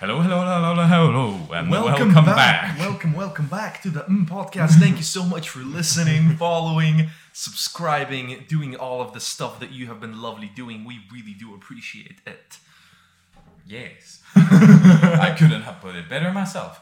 [0.00, 2.76] Hello, hello, hello, hello, hello, and welcome, welcome, back.
[2.76, 2.78] back.
[2.78, 4.72] Welcome, welcome back to the mm podcast.
[4.80, 9.86] Thank you so much for listening, following, subscribing, doing all of the stuff that you
[9.86, 10.84] have been lovely doing.
[10.84, 12.58] We really do appreciate it.
[13.66, 16.80] Yes, I couldn't have put it better myself.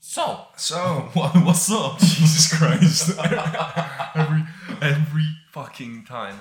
[0.00, 1.98] So, So, what, what's up?
[2.00, 3.18] Jesus Christ.
[4.14, 4.42] every
[4.82, 6.40] every fucking time.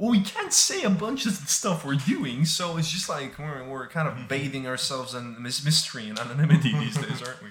[0.00, 3.38] Well, we can't say a bunch of the stuff we're doing, so it's just like
[3.38, 7.50] we're, we're kind of bathing ourselves in mis- mystery and anonymity these days, aren't we?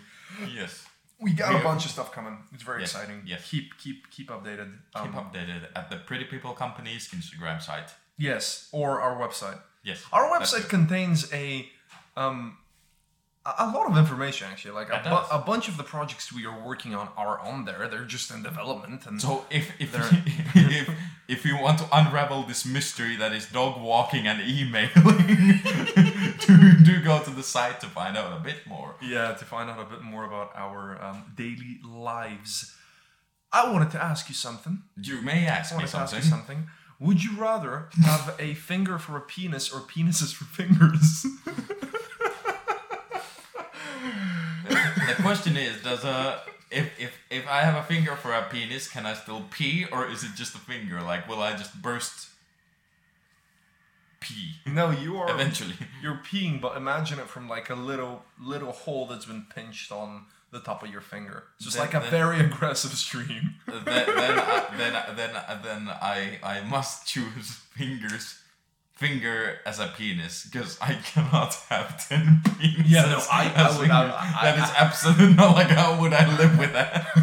[0.56, 0.84] Yes,
[1.22, 2.38] We got We- a bunch of stuff coming.
[2.52, 3.22] It's very Yes, exciting.
[3.26, 3.48] yes.
[3.52, 4.70] Keep keep keep updated.
[4.96, 7.90] keep Um, updated at the Pretty People Company's Instagram site.
[8.18, 9.60] Yes, or our website.
[9.84, 11.70] Yes, Our website contains a
[12.18, 12.58] um
[13.46, 14.72] a a lot of information actually.
[14.74, 17.88] Like a, bu- a bunch of the projects we are working on are on there.
[17.88, 20.10] They're just in development and So if if, There-
[20.56, 20.90] if
[21.28, 25.62] if you want to unravel this mystery that is dog walking and emailing,
[26.46, 28.96] do do go to the site to find out a bit more.
[29.02, 32.76] yeah, to find out a bit more about our um, daily lives.
[33.52, 34.84] I wanted to ask you something.
[35.02, 36.58] You may ask I me wanted to ask you something.
[36.58, 36.68] something.
[37.00, 41.26] Would you rather have a finger for a penis or penises for fingers?
[44.70, 46.42] The question is, does a
[46.72, 50.08] if if if I have a finger for a penis, can I still pee, or
[50.08, 51.02] is it just a finger?
[51.02, 52.30] Like, will I just burst
[54.20, 55.76] pee no, you are eventually?
[56.04, 60.26] You're peeing, but imagine it from like a little little hole that's been pinched on
[60.52, 61.44] the top of your finger.
[61.56, 63.56] It's just Then- like a then- very aggressive stream.
[63.68, 65.32] then then I, then then
[65.64, 68.39] then I I must choose fingers.
[69.00, 72.84] Finger as a penis because I cannot have ten penises.
[72.86, 73.90] Yeah, no, I- I would-.
[73.90, 77.08] I- I- that is absolutely not like how would I live with that.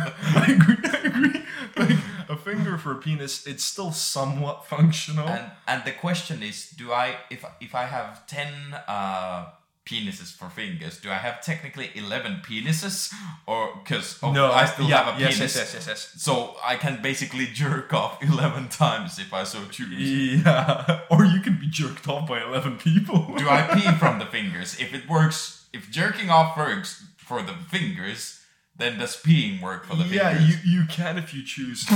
[0.42, 0.76] I agree.
[0.82, 1.42] I agree.
[1.76, 1.98] Like
[2.30, 5.28] a finger for a penis, it's still somewhat functional.
[5.28, 8.48] and and the question is, do I if if I have ten
[8.88, 9.44] uh,
[9.86, 13.14] penises for fingers, do I have technically eleven penises,
[13.46, 16.22] or because oh, no, I still yeah, have a yes, penis, yes, yes, yes, yes.
[16.22, 20.42] so I can basically jerk off eleven times if I so choose.
[20.44, 23.34] Yeah, or you can be jerked off by eleven people.
[23.38, 24.78] Do I pee from the fingers?
[24.78, 28.40] If it works, if jerking off works for the fingers,
[28.76, 30.50] then does peeing work for the yeah, fingers?
[30.50, 31.88] Yeah, you you can if you choose.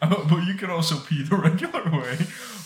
[0.00, 2.18] But you can also pee the regular way.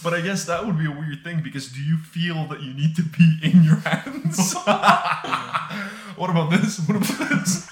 [0.02, 2.72] But I guess that would be a weird thing because do you feel that you
[2.72, 4.54] need to be in your hands?
[6.16, 6.78] what about this?
[6.80, 7.70] What about this?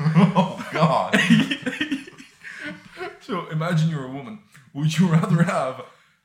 [0.00, 1.18] oh God!
[3.20, 4.40] So imagine you're a woman.
[4.74, 5.84] Would you rather have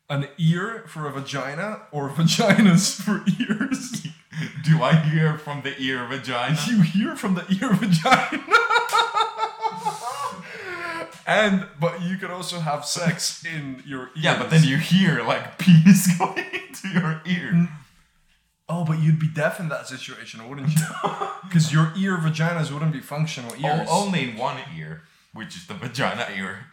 [0.09, 4.08] an ear for a vagina or vaginas for ears?
[4.64, 6.58] Do I hear from the ear vagina?
[6.68, 8.44] You hear from the ear vagina.
[11.27, 14.11] And but you can also have sex in your ears.
[14.15, 17.51] Yeah, but then you hear like penis going into your ear.
[17.53, 17.69] Mm.
[18.69, 20.81] Oh, but you'd be deaf in that situation, wouldn't you?
[21.47, 23.87] Because your ear vaginas wouldn't be functional oh, ears.
[23.89, 26.66] Oh, only in one ear, which is the vagina ear.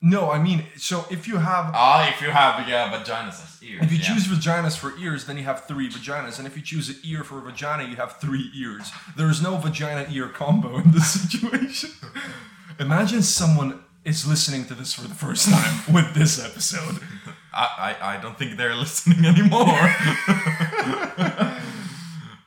[0.00, 3.82] No, I mean, so if you have Ah, if you have yeah vaginas as ears.
[3.82, 4.04] If you yeah.
[4.04, 7.24] choose vaginas for ears, then you have three vaginas, and if you choose an ear
[7.24, 8.92] for a vagina, you have three ears.
[9.16, 11.90] There is no vagina ear combo in this situation.
[12.78, 17.00] Imagine someone is listening to this for the first time with this episode.
[17.52, 19.66] I, I, I don't think they're listening anymore.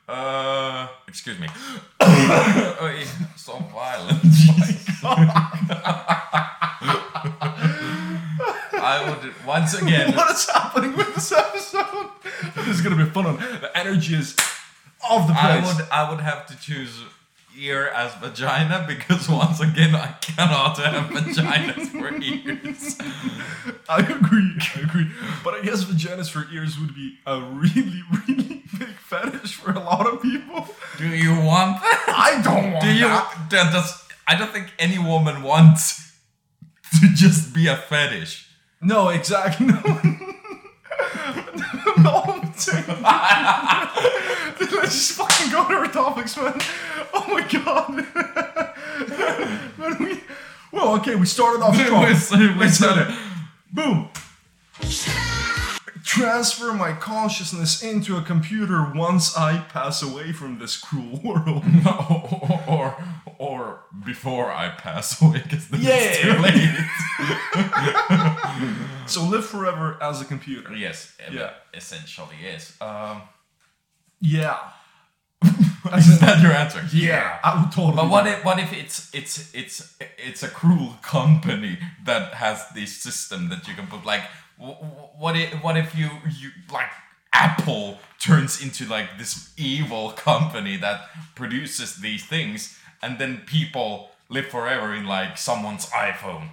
[0.08, 1.48] uh, excuse me.
[2.00, 3.04] oh,
[3.36, 4.22] so violent.
[8.84, 9.34] I would
[9.74, 10.14] once again.
[10.16, 12.10] What is happening with this episode?
[12.56, 13.38] This is gonna be fun.
[13.62, 14.36] The energy is
[15.08, 15.44] off the place.
[15.44, 17.00] I would I would have to choose
[17.58, 22.98] ear as vagina because once again I cannot have vaginas for ears.
[23.90, 24.54] I agree.
[24.76, 25.08] I agree.
[25.44, 29.80] But I guess vaginas for ears would be a really, really big fetish for a
[29.80, 30.68] lot of people.
[30.98, 32.06] Do you want that?
[32.08, 33.08] I don't want Do you?
[33.08, 33.48] that.
[33.50, 34.04] That does.
[34.28, 36.14] I don't think any woman wants
[37.00, 38.51] to just be a fetish.
[38.82, 39.68] No, exactly.
[41.98, 41.98] No.
[42.04, 42.42] no.
[42.42, 42.66] Let's
[44.94, 46.54] just fucking go to our topics, man.
[47.14, 47.90] Oh my god.
[49.78, 50.20] man, we.
[50.72, 52.06] Well, okay, we started off strong.
[52.08, 53.08] We started- we Let's do it.
[53.72, 54.10] Boom.
[56.04, 61.64] Transfer my consciousness into a computer once I pass away from this cruel world.
[61.86, 63.04] or, or
[63.38, 66.78] or before I pass away, because then it's too late.
[69.08, 70.74] So live forever as a computer.
[70.76, 71.52] yes, Yeah.
[71.74, 72.78] essentially yes.
[72.82, 73.22] Um,
[74.20, 74.58] Yeah.
[75.98, 76.84] is that your answer?
[76.94, 77.96] Yeah, I would totally.
[77.96, 82.96] But what if what if it's it's it's it's a cruel company that has this
[83.02, 84.22] system that you can put like
[85.18, 86.10] what if what if you
[86.40, 86.90] you like
[87.34, 91.02] Apple turns into like this evil company that
[91.36, 96.50] produces these things, and then people live forever in like someone's iPhone.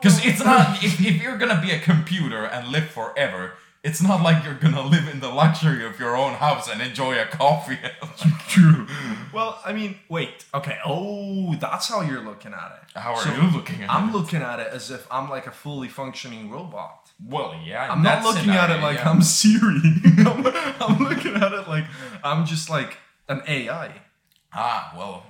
[0.00, 4.22] Because it's not if, if you're gonna be a computer and live forever, it's not
[4.22, 7.78] like you're gonna live in the luxury of your own house and enjoy a coffee.
[8.48, 8.86] True.
[9.32, 10.44] Well, I mean, wait.
[10.54, 10.78] Okay.
[10.84, 12.98] Oh, that's how you're looking at it.
[12.98, 13.94] How are So, you looking at it?
[13.94, 17.10] I'm looking at it as if I'm like a fully functioning robot.
[17.24, 17.90] Well, yeah.
[17.92, 19.10] I'm not that looking at it like yeah.
[19.10, 19.80] I'm Siri.
[20.18, 20.46] I'm,
[20.80, 21.84] I'm looking at it like
[22.24, 22.96] I'm just like
[23.28, 23.92] an AI.
[24.52, 25.24] Ah, well.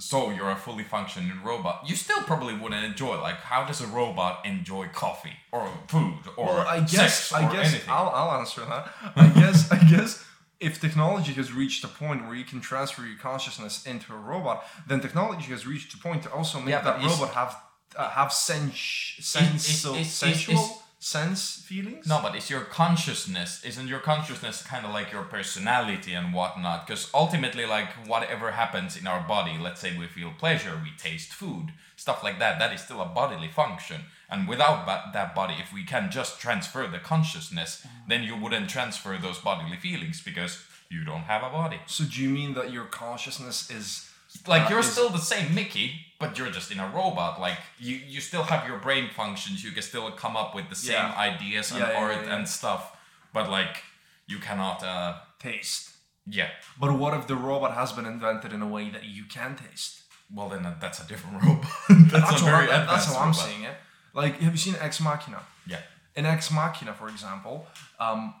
[0.00, 1.82] So you're a fully functioning robot.
[1.88, 6.46] You still probably wouldn't enjoy like how does a robot enjoy coffee or food or
[6.46, 7.90] Well, I guess sex I or guess anything?
[7.90, 8.88] I'll, I'll answer that.
[9.16, 10.24] I guess I guess
[10.60, 14.64] if technology has reached a point where you can transfer your consciousness into a robot,
[14.86, 17.56] then technology has reached a point to also make Yeah, that robot have
[17.96, 22.06] uh, have sens- sense is- is- sensual is- sense feelings.
[22.06, 26.86] No, but it's your consciousness isn't your consciousness kind of like your personality and whatnot?
[26.86, 31.32] Because ultimately, like whatever happens in our body, let's say we feel pleasure, we taste
[31.32, 32.58] food, stuff like that.
[32.58, 34.02] That is still a bodily function.
[34.30, 38.68] And without ba- that body, if we can just transfer the consciousness, then you wouldn't
[38.68, 41.78] transfer those bodily feelings because you don't have a body.
[41.86, 44.10] So do you mean that your consciousness is
[44.46, 47.40] Like uh, you're is- still the same Mickey, but you're just in a robot.
[47.40, 49.62] Like you, you still have your brain functions.
[49.64, 51.14] You can still come up with the same Yeah.
[51.16, 52.96] ideas and Yeah, yeah, art and stuff.
[53.32, 53.82] But like
[54.26, 54.82] you cannot.
[54.82, 55.90] uh taste?
[56.26, 56.48] Yeah.
[56.80, 60.02] But what if the robot has been invented in a way that you can taste?
[60.34, 61.64] Well, then uh, that's a different robot.
[61.88, 63.36] that's, That's, a how, very I- that's how I'm robot.
[63.46, 63.76] seeing it.
[64.14, 65.40] Like, have you seen Ex Machina?
[65.66, 65.80] Yeah.
[66.16, 67.66] in Ex Machina, for example,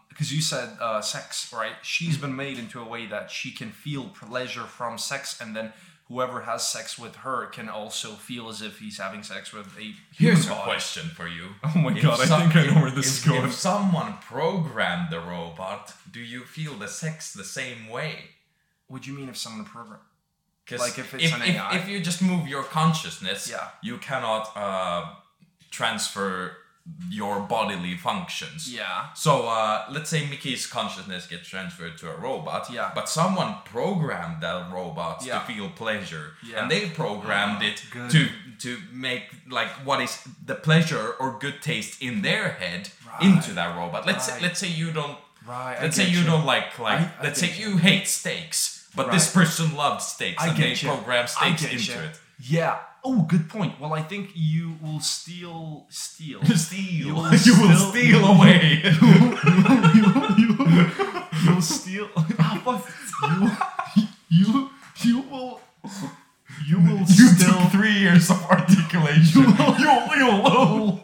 [0.08, 1.76] because you said uh, sex, right?
[1.82, 5.72] She's been made into a way that she can feel pleasure from sex, and then
[6.08, 9.80] whoever has sex with her can also feel as if he's having sex with a
[9.80, 11.48] human Here's a question for you.
[11.64, 13.44] Oh my If god, I some- think I know where this if, is going.
[13.44, 18.14] If someone programmed the robot, do you feel the sex the same way?
[18.86, 20.00] What do you mean if someone program?
[20.66, 21.76] 'Cause Like if it's if, an if, AI?
[21.76, 23.68] if you just move your consciousness, Yeah.
[23.82, 25.14] you cannot uh,
[25.70, 26.56] transfer
[27.10, 28.72] your bodily functions.
[28.72, 29.12] Yeah.
[29.14, 32.90] So uh, let's say Mickey's consciousness gets transferred to a robot, Yeah.
[32.94, 35.38] but someone programmed that robot Yeah.
[35.40, 36.60] to feel pleasure, Yeah.
[36.62, 38.10] and they programmed Ah, it good.
[38.10, 38.28] to
[38.60, 43.22] to make like what is the pleasure or good taste in their head Right.
[43.22, 44.04] into that robot.
[44.06, 45.16] Let's say, let's say you don't.
[45.46, 45.78] Right.
[45.80, 47.00] Let's say get you, don't like like.
[47.00, 47.70] I- let's say you.
[47.70, 50.88] you hate steaks, but this person loves steaks, I and get they you.
[50.94, 51.98] program I steaks into you.
[52.06, 52.20] it.
[52.40, 52.76] Yeah.
[53.10, 53.80] Oh, good point.
[53.80, 56.40] Well, I think you will steal, steal.
[56.66, 57.06] Steal.
[57.06, 57.14] You
[57.46, 58.82] You will will, steal away.
[58.84, 60.50] you, you,
[61.44, 62.08] you'll steal.
[62.38, 62.84] Ah,
[63.96, 64.70] you, you,
[65.06, 65.60] you will,
[66.68, 67.58] you will You still.
[67.62, 69.42] took three years of articulation.
[69.82, 71.00] you, you will.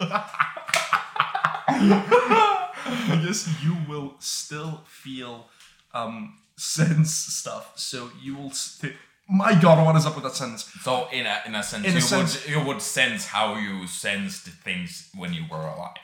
[3.06, 5.46] I guess you will still feel
[5.94, 7.72] um sense stuff.
[7.76, 8.50] So you will.
[8.50, 8.92] St-
[9.28, 10.64] My God, what is up with that sentence?
[10.82, 13.56] So in a in a sense, In a you sense- would you would sense how
[13.56, 15.96] you sensed things when you were alive.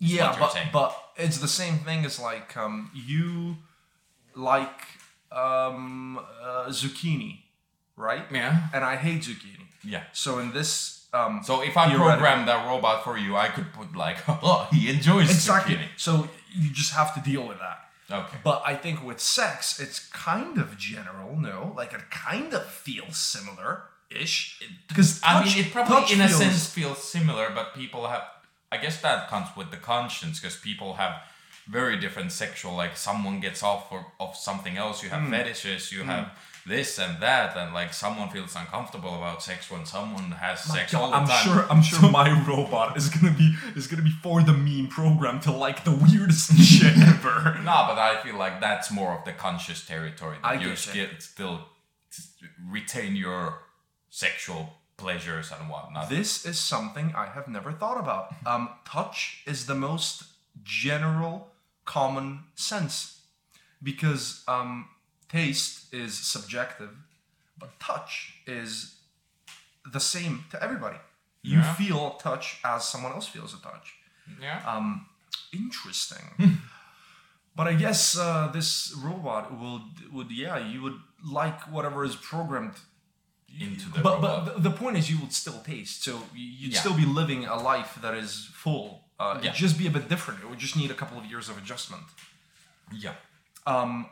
[0.00, 0.68] Yeah, but saying.
[0.72, 3.56] but it's the same thing as like um you
[4.34, 4.80] like
[5.32, 7.42] um uh, zucchini,
[7.96, 8.24] right?
[8.32, 8.68] Yeah.
[8.72, 9.66] And I hate zucchini.
[9.84, 10.02] Yeah.
[10.12, 13.94] So in this um So if I programmed that robot for you, I could put
[13.94, 15.76] like, oh, he enjoys exactly.
[15.76, 15.88] zucchini.
[15.96, 17.78] So you just have to deal with that.
[18.10, 18.36] Okay.
[18.44, 21.36] But I think with sex, it's kind of general.
[21.38, 24.60] No, like it kind of feels similar ish.
[24.88, 28.22] Because I mean, it probably in a sense feels similar, but people have.
[28.70, 31.14] I guess that comes with the conscience because people have
[31.68, 32.74] very different sexual.
[32.76, 35.02] Like someone gets off for, of something else.
[35.02, 35.30] You have Hmm.
[35.30, 35.90] fetishes.
[35.92, 36.30] You have
[36.66, 41.10] this and that, and like someone feels uncomfortable about sex when someone has sex all
[41.10, 41.44] the I'm time.
[41.44, 41.66] sure.
[41.70, 45.52] I'm sure my robot is gonna be is gonna be for the meme program to
[45.52, 47.58] like the weirdest shit ever.
[47.58, 50.38] No, but I feel like that's more of the conscious territory.
[50.42, 51.66] That I you get still
[52.68, 53.58] retain your
[54.10, 56.08] sexual pleasures and whatnot.
[56.08, 58.34] This is something I have never thought about.
[58.46, 60.24] Um, touch is the most
[60.62, 61.48] general,
[61.84, 63.22] common sense
[63.82, 64.88] because um,
[65.28, 66.90] taste is subjective,
[67.58, 68.96] but touch is
[69.92, 70.98] the same to everybody.
[71.42, 71.74] You Yeah.
[71.74, 73.94] feel touch as someone else feels a touch.
[74.40, 74.62] yeah.
[74.66, 75.06] Um,
[75.52, 76.58] interesting.
[77.56, 80.98] but I guess uh, this robot will would yeah you would
[81.40, 82.74] like whatever is programmed
[83.60, 84.44] into the but robot.
[84.46, 86.80] but the, the point is you would still taste so you'd Yeah.
[86.80, 89.50] still be living a life that is full uh, Yeah.
[89.50, 91.56] it'd just be a bit different it would just need a couple of years of
[91.58, 92.02] adjustment
[92.92, 93.14] yeah.
[93.66, 94.08] um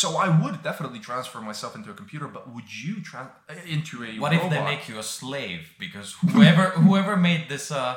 [0.00, 3.32] so I would definitely transfer myself into a computer, but would you tra-
[3.76, 4.44] into a What robot?
[4.46, 5.62] if they make you a slave?
[5.78, 7.96] Because whoever whoever made this uh,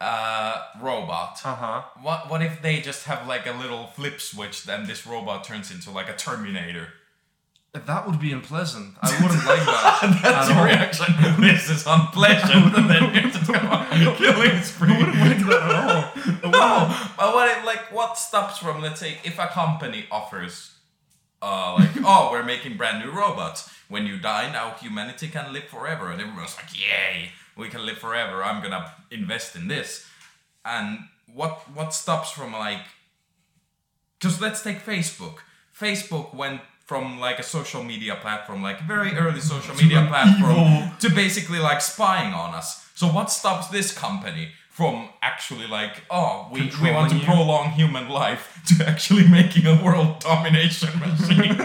[0.00, 1.40] uh, robot.
[1.44, 1.82] Uh huh.
[2.02, 5.70] What what if they just have like a little flip switch, then this robot turns
[5.70, 6.88] into like a Terminator?
[7.74, 8.96] That would be unpleasant.
[9.00, 10.20] I wouldn't like that.
[10.22, 10.64] That's your all.
[10.66, 11.06] reaction.
[11.40, 13.86] this is unpleasant, and then you just go on
[14.16, 14.88] killing spree.
[14.90, 16.02] like that at all.
[16.52, 20.71] No, but what if, like what stops from let's say if a company offers,
[21.42, 23.68] uh, like oh we're making brand new robots.
[23.88, 27.98] When you die, now humanity can live forever, and everyone's like, yay, we can live
[27.98, 28.42] forever.
[28.42, 30.06] I'm gonna invest in this.
[30.64, 31.00] And
[31.34, 32.80] what what stops from like
[34.18, 35.38] because let's take Facebook.
[35.78, 40.90] Facebook went from like a social media platform, like very early social media platform, evil-
[41.00, 42.86] to basically like spying on us.
[42.94, 44.50] So what stops this company
[44.82, 47.24] from actually like, oh, we, we want to you.
[47.24, 51.54] prolong human life to actually making a world domination machine?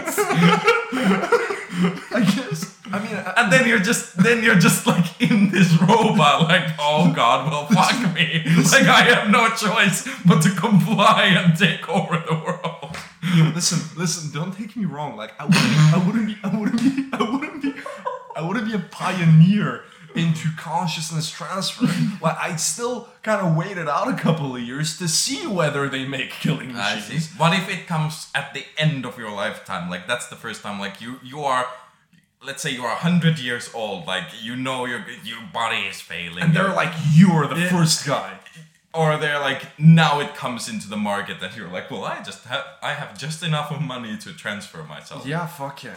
[2.14, 2.78] I guess.
[2.92, 6.70] I mean, I, and then you're just then you're just like in this robot, like,
[6.78, 8.44] oh god, well fuck me.
[8.72, 12.96] Like I have no choice but to comply and take over the world.
[13.52, 14.30] listen, listen.
[14.30, 15.16] Don't take me wrong.
[15.16, 17.74] Like I wouldn't, I wouldn't be, I wouldn't be, I wouldn't be,
[18.36, 19.82] I wouldn't be a pioneer
[20.18, 21.86] into consciousness transfer.
[22.22, 26.04] like I'd still kind of waited out a couple of years to see whether they
[26.06, 27.30] make killing I machines.
[27.36, 29.88] What if it comes at the end of your lifetime?
[29.88, 30.78] Like that's the first time.
[30.80, 31.66] Like you, you are,
[32.44, 34.06] let's say you are hundred years old.
[34.06, 36.42] Like you know your your body is failing.
[36.42, 37.68] And they're like, you're the Yeah.
[37.70, 38.38] first guy.
[38.94, 42.44] or they're like, now it comes into the market that you're like, well, I just
[42.46, 45.26] have, I have just enough of money to transfer myself.
[45.26, 45.94] Yeah, fuck yeah.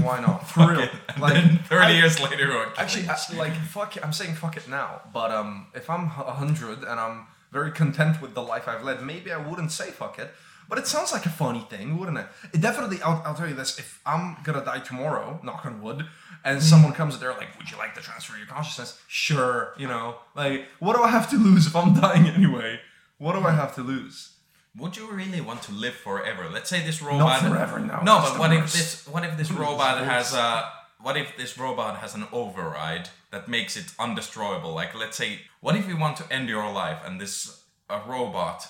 [0.00, 0.48] Why not?
[0.48, 0.88] For real.
[1.18, 4.04] Like, then thirty I- years later, Actually, I, uh, like fuck it.
[4.04, 5.02] I'm saying fuck it now.
[5.12, 9.02] But um, if I'm a hundred and I'm very content with the life I've led,
[9.02, 10.32] maybe I wouldn't say fuck it.
[10.68, 12.26] But it sounds like a funny thing, wouldn't it?
[12.54, 13.02] It definitely.
[13.02, 16.06] I'll, I'll tell you this: if I'm gonna die tomorrow, knock on wood,
[16.44, 16.64] and hmm.
[16.64, 19.74] someone comes there like, "Would you like to transfer your consciousness?" Sure.
[19.76, 22.80] You know, like, what do I have to lose if I'm dying anyway?
[23.18, 23.58] What do I hmm.
[23.58, 24.30] have to lose?
[24.76, 26.48] Would you really want to live forever?
[26.50, 27.42] Let's say this robot.
[27.42, 28.00] Not forever, no.
[28.02, 29.06] No, but what if this?
[29.06, 30.70] What if this robot has a?
[31.00, 34.72] What if this robot has an override that makes it undestroyable?
[34.74, 38.66] Like, let's say, what if you want to end your life and this a robot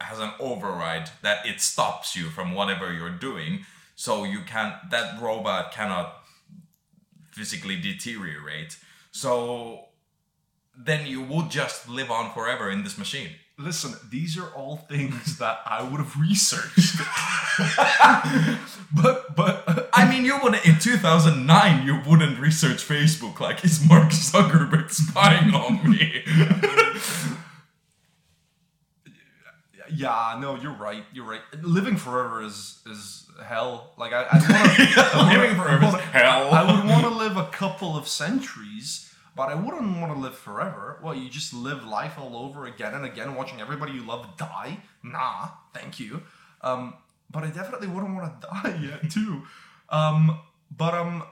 [0.00, 3.64] has an override that it stops you from whatever you're doing,
[3.96, 4.74] so you can't.
[4.90, 6.14] That robot cannot
[7.32, 8.76] physically deteriorate.
[9.10, 9.86] So
[10.76, 13.30] then you would just live on forever in this machine.
[13.56, 16.98] Listen, these are all things that I would have researched.
[18.94, 21.86] but but I mean, you wouldn't in 2009.
[21.86, 26.24] You wouldn't research Facebook like is Mark Zuckerberg spying on me?
[29.96, 31.04] Yeah, no, you're right.
[31.12, 31.40] You're right.
[31.62, 33.92] Living forever is is hell.
[33.96, 36.52] Like I, I want Living forever is hell.
[36.52, 40.36] I would want to live a couple of centuries, but I wouldn't want to live
[40.36, 40.98] forever.
[41.02, 44.78] Well, you just live life all over again and again, watching everybody you love die.
[45.02, 46.22] Nah, thank you.
[46.62, 46.94] Um,
[47.30, 49.42] but I definitely wouldn't want to die yet too.
[49.90, 50.38] Um,
[50.76, 51.24] but um,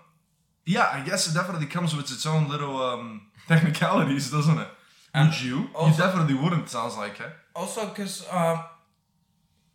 [0.66, 4.68] yeah, I guess it definitely comes with its own little um technicalities, doesn't it?
[5.14, 5.68] Would you?
[5.80, 6.68] you definitely wouldn't.
[6.70, 7.30] Sounds like it.
[7.54, 8.64] also, because um,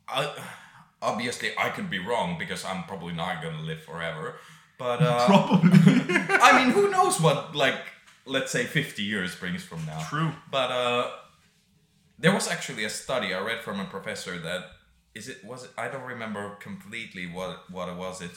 [0.07, 0.33] I
[1.01, 4.35] obviously I could be wrong because I'm probably not gonna live forever.
[4.77, 5.69] But uh, Probably.
[6.41, 7.79] I mean, who knows what like
[8.27, 9.99] let's say 50 years brings from now.
[10.09, 10.31] True.
[10.51, 11.11] But uh,
[12.19, 14.65] there was actually a study I read from a professor that
[15.15, 18.31] is it was it I don't remember completely what what was it,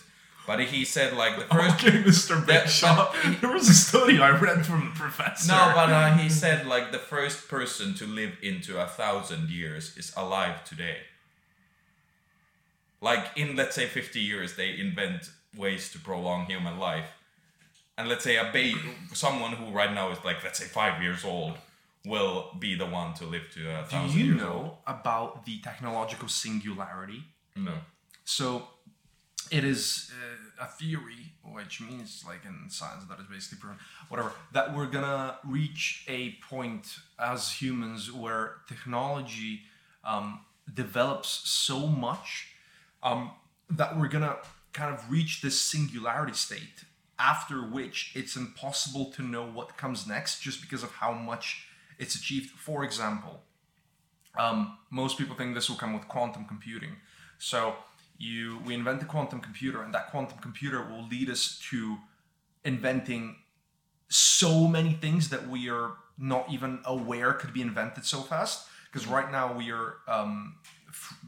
[0.47, 2.45] but he said like the first Okay, Mr.
[2.47, 3.15] Big Shot.
[3.41, 5.53] There was a study I read from the professor.
[5.53, 9.97] No, but uh, he said like the first person to live into a thousand years
[9.97, 10.99] is alive today.
[13.01, 17.11] Like in let's say fifty years, they invent ways to prolong human life,
[18.01, 18.81] and let's say a baby,
[19.13, 21.55] someone who right now is like let's say five years old,
[22.07, 25.59] will be the one to live to a Do thousand you years know about the
[25.59, 27.23] technological singularity?
[27.57, 27.75] No.
[28.25, 28.69] So,
[29.51, 33.79] it is uh, a theory, which means, like in science, that is basically proven,
[34.09, 36.87] whatever, that we're gonna reach a point
[37.19, 39.63] as humans where technology
[40.05, 40.41] um,
[40.73, 42.49] develops so much
[43.03, 43.33] um,
[43.69, 44.37] that we're gonna
[44.73, 46.85] kind of reach this singularity state,
[47.21, 51.67] after which it's impossible to know what comes next just because of how much
[51.99, 52.51] it's achieved.
[52.51, 53.43] For example,
[54.39, 56.97] um, most people think this will come with quantum computing.
[57.39, 57.75] So
[58.19, 61.99] you we invent the quantum computer, and that quantum computer will lead us to
[62.65, 63.37] inventing
[64.09, 68.67] so many things that we are not even aware could be invented so fast.
[68.93, 70.57] Because right now we are um,
[70.89, 71.19] f-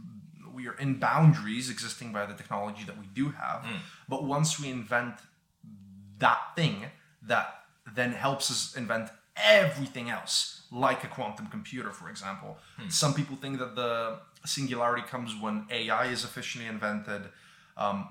[0.55, 3.65] we are in boundaries existing by the technology that we do have.
[4.09, 5.15] But once we invent
[6.23, 6.77] that thing
[7.23, 7.47] that
[7.95, 12.59] then helps us invent everything else, like a quantum computer, for example.
[12.79, 12.89] Hmm.
[12.89, 17.23] Some people think that the singularity comes when AI is officially invented.
[17.77, 18.09] Um,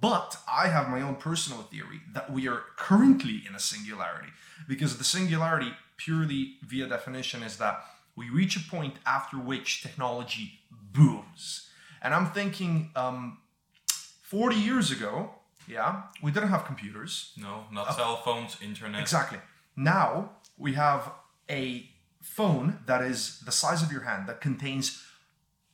[0.00, 4.30] but I have my own personal theory that we are currently in a singularity
[4.66, 7.84] because the singularity, purely via definition, is that
[8.16, 10.60] we reach a point after which technology
[10.92, 11.68] booms.
[12.00, 13.38] And I'm thinking um,
[14.22, 15.30] 40 years ago,
[15.68, 17.32] yeah, we didn't have computers.
[17.36, 19.00] No, not cell phones, internet.
[19.00, 19.38] Exactly.
[19.76, 21.12] Now we have
[21.50, 21.88] a
[22.20, 25.02] phone that is the size of your hand that contains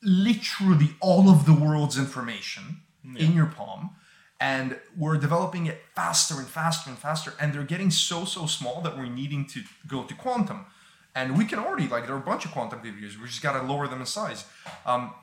[0.03, 2.81] literally all of the world's information
[3.17, 3.91] in your palm.
[4.39, 7.33] And we're developing it faster and faster and faster.
[7.39, 10.65] And they're getting so, so small that we're needing to go to quantum.
[11.13, 13.19] And we can already, like, there are a bunch of quantum computers.
[13.19, 14.45] We just got to lower them in size.
[14.85, 15.13] Um,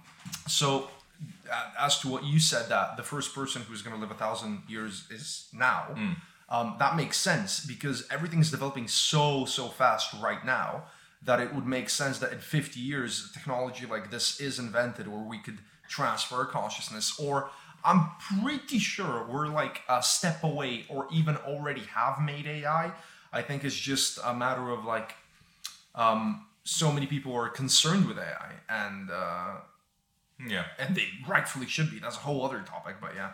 [0.47, 0.89] so, uh,
[1.79, 4.63] as to what you said, that the first person who's going to live a thousand
[4.69, 5.87] years is now,
[6.49, 10.85] um, that makes sense because everything's developing so so fast right now
[11.23, 15.21] that it would make sense that in 50 years, technology like this is invented, where
[15.21, 15.59] we could
[15.89, 17.19] transfer consciousness.
[17.19, 17.51] Or
[17.85, 18.11] I'm
[18.41, 22.93] pretty sure we're like a step away, or even already have made AI.
[23.33, 25.15] I think it's just a matter of like
[25.95, 29.55] um, so many people are concerned with AI, and uh,
[30.47, 30.65] Yeah.
[30.79, 31.99] and they rightfully should be.
[31.99, 33.31] That's a whole other topic, but yeah.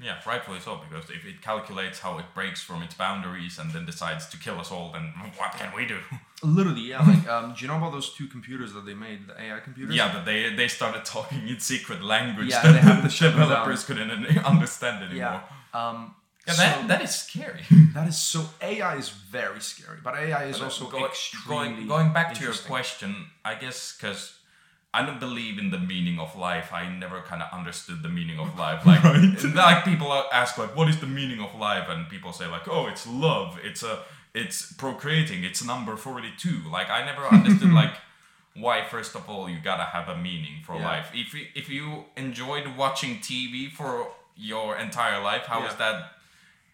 [0.00, 3.84] Yeah, rightfully so, because if it calculates how it breaks from its boundaries and then
[3.84, 5.98] decides to kill us all, then what can we do?
[6.44, 7.04] Literally, yeah.
[7.04, 9.96] Like, um, do you know about those two computers that they made, the AI computers?
[9.96, 13.84] yeah, but they they started talking in secret language Yeah, that they the them developers
[13.84, 14.10] couldn't
[14.44, 15.42] understand anymore.
[15.74, 15.88] Yeah.
[15.88, 16.14] Um,
[16.46, 17.62] Yeah, so that, that is scary.
[17.92, 18.40] that is so.
[18.62, 22.54] AI is very scary, but AI is also Go- extremely going, going back to your
[22.54, 24.37] question, I guess because
[24.94, 26.72] I don't believe in the meaning of life.
[26.72, 28.80] I never kind of understood the meaning of life.
[28.86, 29.04] Like,
[29.54, 31.88] like people ask, like, what is the meaning of life?
[31.88, 33.58] And people say, like, oh, it's love.
[33.62, 33.98] It's a,
[34.34, 35.44] it's procreating.
[35.44, 36.62] It's number forty-two.
[36.72, 37.94] Like, I never understood, like,
[38.56, 40.86] why first of all you gotta have a meaning for Yeah.
[40.86, 41.10] life.
[41.14, 45.78] If you, if you enjoyed watching TV for your entire life, how is Yeah.
[45.92, 46.12] that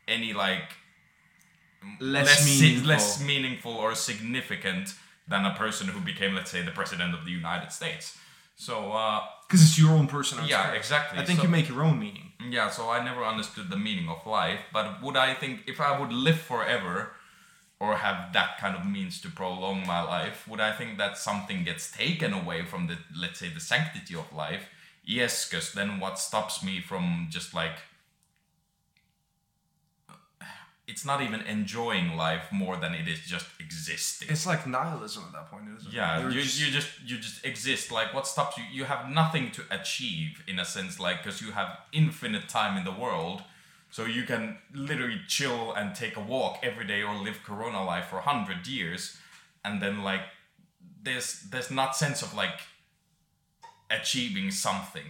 [0.08, 0.68] any like
[2.00, 2.88] Less si- meaningful.
[2.88, 4.94] less meaningful or significant
[5.28, 8.18] than a person who became, let's say, the president of the United States.
[8.56, 10.44] So uh, because it's your own personal.
[10.46, 10.84] Yeah, experience.
[10.86, 11.18] exactly.
[11.20, 12.32] I think So- you make your own meaning.
[12.50, 14.60] yeah, so I never understood the meaning of life.
[14.72, 17.12] But would I think if I would live forever,
[17.80, 21.64] or have that kind of means to prolong my life, would I think that something
[21.64, 24.68] gets taken away from the, let's say, the sanctity of life?
[25.04, 27.76] Yes, because then what stops me from just like
[30.86, 34.28] it's not even enjoying life more than it is just existing.
[34.30, 35.96] It's like nihilism at that point, isn't it?
[35.96, 37.90] Yeah, You're you, just- you just you just exist.
[37.90, 38.64] Like, what stops you?
[38.72, 42.84] You have nothing to achieve in a sense, like because you have infinite time in
[42.84, 43.42] the world,
[43.90, 48.06] so you can literally chill and take a walk every day or live Corona life
[48.06, 49.16] for hundred years,
[49.64, 50.22] and then like
[51.02, 52.60] there's there's not sense of like
[53.90, 55.04] achieving something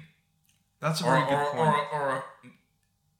[0.80, 1.76] That's a or very good or, point.
[1.92, 2.24] or or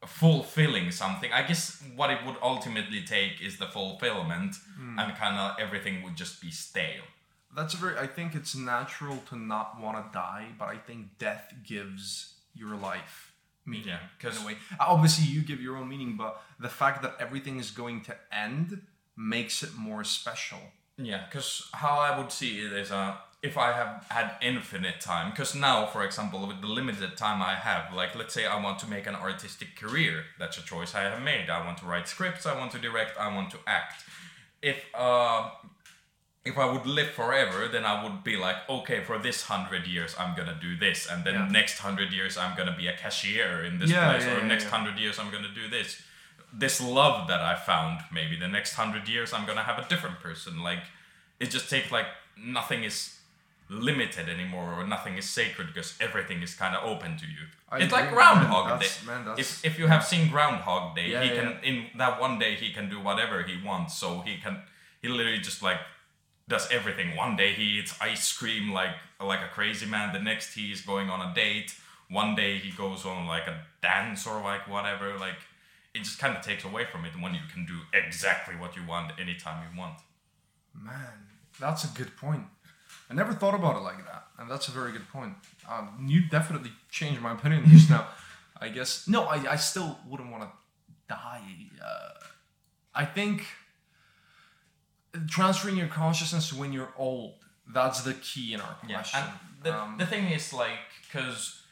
[0.06, 1.32] fulfilling something.
[1.32, 4.98] I guess what it would ultimately take is the fulfillment, Hmm.
[4.98, 7.04] and kind of everything would just be stale.
[7.56, 7.96] That's a very.
[7.98, 12.74] I think it's natural to not want to die, but I think death gives your
[12.76, 13.32] life
[13.66, 13.88] meaning.
[13.88, 17.16] Yeah, 'cause- in a way, obviously you give your own meaning, but the fact that
[17.18, 18.86] everything is going to end
[19.16, 20.72] makes it more special.
[20.98, 25.26] Yeah, because how I would see it is, uh, if I have had infinite time,
[25.30, 28.78] because now, for example, with the limited time I have, like let's say I want
[28.78, 31.50] to make an artistic career, that's a choice I have made.
[31.50, 34.02] I want to write scripts, I want to direct, I want to act.
[34.62, 35.50] If uh,
[36.50, 40.14] if I would live forever, then I would be like, okay, for this hundred years
[40.18, 41.48] I'm gonna do this, and then Yeah.
[41.60, 44.66] next hundred years I'm gonna be a cashier in this Yeah, place, yeah, or next
[44.76, 45.88] hundred years I'm gonna do this.
[46.64, 50.18] This love that I found, maybe the next hundred years I'm gonna have a different
[50.20, 50.52] person.
[50.70, 50.84] Like,
[51.42, 52.08] it just takes like
[52.58, 52.96] nothing is
[53.68, 57.46] limited anymore, or nothing is sacred because everything is kind of open to you.
[57.70, 58.78] I it's like Groundhog man.
[58.78, 58.86] Day.
[59.06, 62.38] Man, if if you have seen Groundhog Day, Yeah, he yeah, can in that one
[62.38, 63.94] day he can do whatever he wants.
[63.96, 64.62] So he can
[65.02, 65.80] he literally just like
[66.48, 67.16] does everything.
[67.16, 70.12] One day he eats ice cream like like a crazy man.
[70.12, 71.74] The next he is going on a date.
[72.10, 75.18] One day he goes on like a dance or like whatever.
[75.18, 75.40] Like
[75.94, 78.84] it just kind of takes away from it when you can do exactly what you
[78.86, 79.98] want anytime you want.
[80.74, 82.44] Man, that's a good point.
[83.10, 85.34] I never thought about it like that, and that's a very good point.
[85.70, 88.06] Um, you definitely changed my opinion just now.
[88.60, 90.50] I guess no, I, I still wouldn't want to
[91.08, 91.42] die.
[91.84, 92.24] Uh,
[92.94, 93.44] I think
[95.28, 97.34] transferring your consciousness when you're old.
[97.72, 99.20] That's the key in our question.
[99.20, 101.62] And the, Um, the thing is, like, because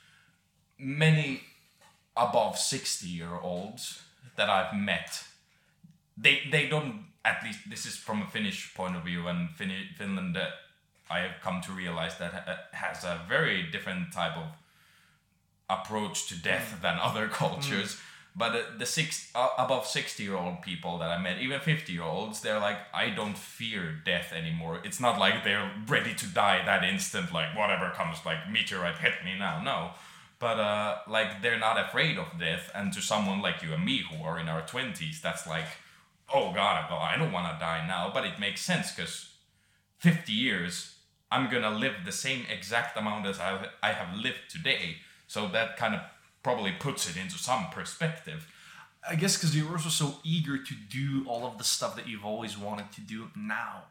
[0.78, 1.42] many
[2.16, 4.02] above 60 year olds
[4.36, 5.24] that I've met,
[6.16, 9.88] they, they don't at least this is from a Finnish point of view, and fin-
[9.96, 10.46] Finland, uh,
[11.12, 14.48] I have come to realize that uh, has a very different type of
[15.68, 17.98] approach to death than other cultures.
[18.34, 21.92] But uh, the six uh, above sixty year old people that I met, even fifty
[21.92, 24.80] year olds, they're like, I don't fear death anymore.
[24.84, 29.22] It's not like they're ready to die that instant, like whatever comes, like meteorite hit
[29.24, 29.62] me now.
[29.62, 29.90] No,
[30.38, 32.70] but uh, like they're not afraid of death.
[32.74, 35.68] And to someone like you and me who are in our twenties, that's like,
[36.32, 38.10] oh god, well, I don't want to die now.
[38.14, 39.28] But it makes sense because
[39.98, 40.94] fifty years,
[41.32, 44.96] I'm gonna live the same exact amount as I I have lived today.
[45.26, 46.00] So that kind of
[46.42, 48.46] probably puts it into some perspective.
[49.08, 52.24] I guess because you're also so eager to do all of the stuff that you've
[52.24, 53.84] always wanted to do now.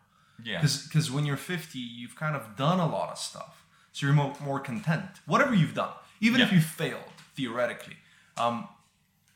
[0.44, 0.62] Yeah.
[0.62, 3.66] Because when you're 50, you've kind of done a lot of stuff.
[3.92, 5.10] So you're more, more content.
[5.26, 7.98] Whatever you've done, even if you failed, theoretically,
[8.38, 8.68] um,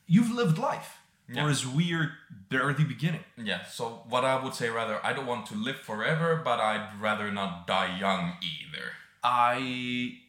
[0.08, 1.00] you've lived life.
[1.28, 1.44] Yeah.
[1.44, 2.12] Whereas we're
[2.50, 3.24] there at the beginning.
[3.38, 7.02] Yeah, so what I would say rather, I don't want to live forever, but I'd
[7.02, 8.92] rather not die young either.
[9.24, 10.20] I,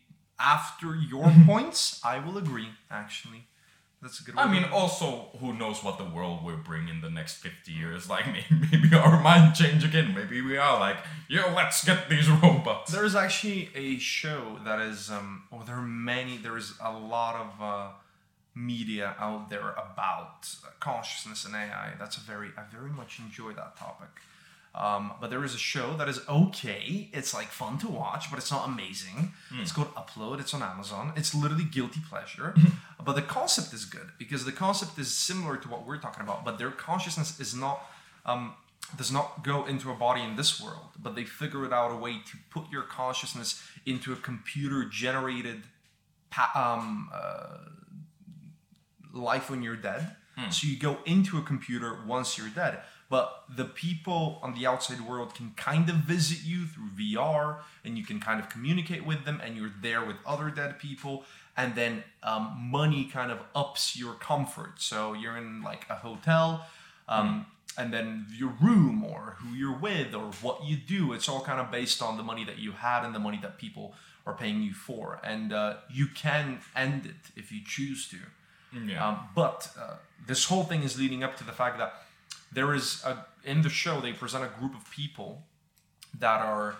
[0.40, 3.44] after your points, I will agree, actually.
[4.02, 7.10] That's a good I mean, also, who knows what the world will bring in the
[7.10, 8.08] next 50 years?
[8.16, 10.14] Like, maybe, maybe our mind change again.
[10.14, 10.96] Maybe we are like,
[11.28, 12.92] yo, let's get these robots.
[12.92, 16.92] There is actually a show that is, um, oh, there are many, there is a
[16.92, 17.88] lot of uh,
[18.56, 20.48] media out there about
[20.80, 21.92] consciousness and AI.
[21.98, 24.08] That's a very, I very much enjoy that topic.
[24.74, 27.08] Um, but there is a show that is okay.
[27.12, 29.32] It's like fun to watch, but it's not amazing.
[29.60, 30.38] It's called Upload.
[30.40, 31.12] It's on Amazon.
[31.16, 32.54] It's literally guilty pleasure.
[33.02, 36.44] but the concept is good because the concept is similar to what we're talking about,
[36.44, 37.90] but their consciousness is not
[38.26, 38.54] um,
[38.96, 41.96] does not go into a body in this world, but they figure it out a
[41.96, 45.62] way to put your consciousness into a computer generated
[46.54, 47.58] um, uh,
[49.16, 50.16] life when you're dead.
[50.50, 52.80] So you go into a computer once you're dead.
[53.08, 57.96] But the people on the outside world can kind of visit you through VR and
[57.96, 61.24] you can kind of communicate with them and you're there with other dead people.
[61.56, 64.74] And then um, money kind of ups your comfort.
[64.80, 66.66] So you're in like a hotel.
[67.08, 67.46] Um,
[67.78, 71.60] and then your room or who you're with or what you do it's all kind
[71.60, 73.94] of based on the money that you had and the money that people
[74.26, 78.16] are paying you for and uh, you can end it if you choose to
[78.84, 79.08] Yeah.
[79.08, 79.94] um, but uh,
[80.26, 81.94] this whole thing is leading up to the fact that
[82.52, 85.42] there is a in the show they present a group of people
[86.18, 86.76] that are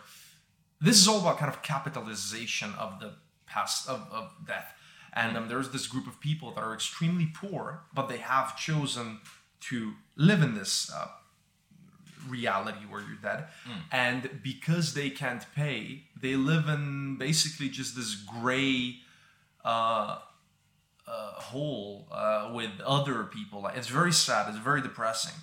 [0.81, 3.15] this is all about kind of capitalization of the
[3.47, 4.75] past of, of death.
[5.13, 9.21] And um, there's this group of people that are extremely poor but they have chosen
[9.61, 11.09] to live in this uh,
[12.29, 13.47] reality where you're dead.
[13.91, 18.97] And because they can't pay they live in basically just this gray
[19.65, 20.19] uh,
[21.07, 23.62] uh, hole uh, with other people.
[23.62, 25.35] Like it's very sad it's very depressing.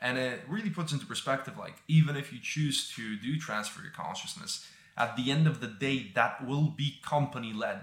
[0.00, 3.92] And it really puts into perspective like even if you choose to do transfer your
[3.92, 4.66] consciousness
[4.96, 7.80] at the end of the day that will be company led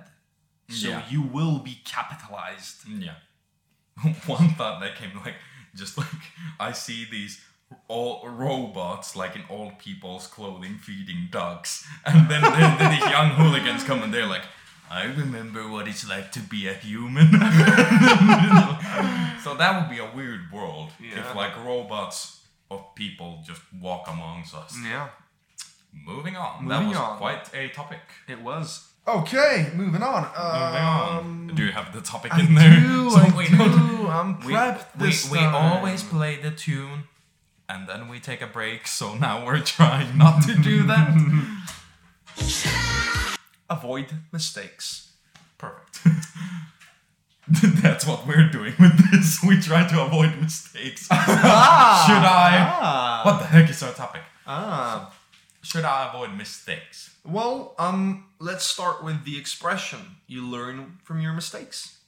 [0.70, 1.04] so Yeah.
[1.10, 2.88] you will be capitalized.
[2.88, 3.16] Yeah.
[4.26, 5.36] One thought that came like
[5.76, 6.08] just like
[6.60, 7.42] I see these
[7.88, 13.30] all robots like in old people's clothing feeding ducks, and then then, then these young
[13.32, 14.44] hooligans come and they're like,
[14.92, 17.32] I remember what it's like to be a human.
[19.44, 21.20] so that would be a weird world Yeah.
[21.22, 24.76] if like robots of people just walk amongst us.
[24.84, 25.10] yeah
[26.08, 26.64] Moving on.
[26.64, 27.18] Moving that was on.
[27.18, 28.00] quite a topic.
[28.28, 31.52] it was okay moving on Moving on.
[31.56, 32.80] Do you have the topic Um, I in there?
[32.80, 33.58] do, So I we do.
[33.58, 35.56] don't- I'm prepped we, this we time.
[35.56, 37.04] always play the tune
[37.70, 41.10] and then we take a break so now we're trying not to do that
[43.82, 45.12] avoid mistakes.
[45.58, 46.00] perfect.
[47.84, 49.44] That's what we're doing with this.
[49.44, 51.02] We try to avoid mistakes.
[51.08, 52.52] Should i?
[52.82, 54.22] Ah, what the heck is our topic?
[54.48, 55.12] Ah.
[55.62, 57.16] should i avoid mistakes?
[57.24, 62.00] Well, um, let's start with the expression you learn from your mistakes,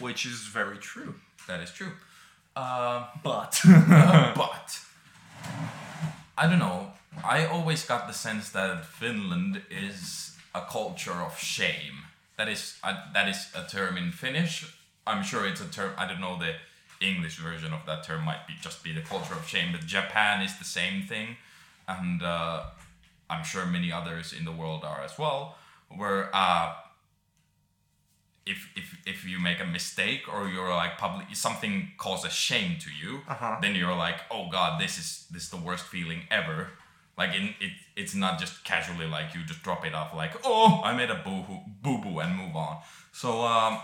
[0.00, 1.14] which is very true.
[1.48, 1.92] that is true.
[2.56, 3.60] Uh, But
[4.42, 4.80] but
[6.36, 6.92] I don't know.
[7.24, 11.96] I always got the sense that Finland is a culture of shame.
[12.38, 14.52] That is uh, that is a term in Finnish.
[15.10, 15.92] I'm sure it's a term.
[16.02, 16.52] I don't know the
[17.10, 18.20] English version of that term.
[18.30, 19.68] Might be just be the culture of shame.
[19.72, 21.28] But Japan is the same thing,
[21.96, 22.58] and uh,
[23.32, 25.40] I'm sure many others in the world are as well.
[26.00, 26.68] Where uh,
[28.46, 32.90] if if if you make a mistake or you're like public something causes shame to
[32.90, 33.58] you, Uh-huh.
[33.60, 36.68] then you're like, oh god, this is this is the worst feeling ever.
[37.18, 40.80] Like in it, it's not just casually like you just drop it off like, oh,
[40.84, 41.44] I made a boo
[41.82, 42.78] boo boo and move on.
[43.12, 43.78] So um,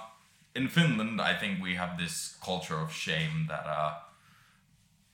[0.54, 3.94] in Finland, I think we have this culture of shame that uh,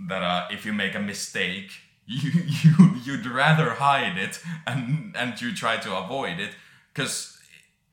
[0.09, 1.71] that uh, if you make a mistake,
[2.07, 6.51] you you you'd rather hide it and and you try to avoid it
[6.93, 7.39] because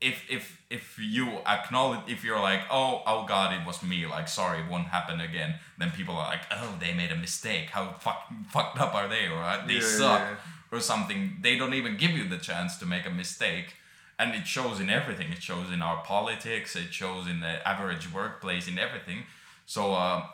[0.00, 4.28] if if if you acknowledge if you're like oh oh god it was me like
[4.28, 7.70] sorry it won't happen again then people are like oh they made a mistake.
[7.70, 9.26] How fuck, fucked up are they?
[9.28, 10.36] Or uh, they Yeah, suck yeah.
[10.76, 11.38] or something.
[11.40, 13.74] They don't even give you the chance to make a mistake.
[14.18, 15.30] And it shows in everything.
[15.30, 16.74] It shows in our politics.
[16.74, 19.20] It shows in the average workplace in everything.
[19.66, 20.24] So uh,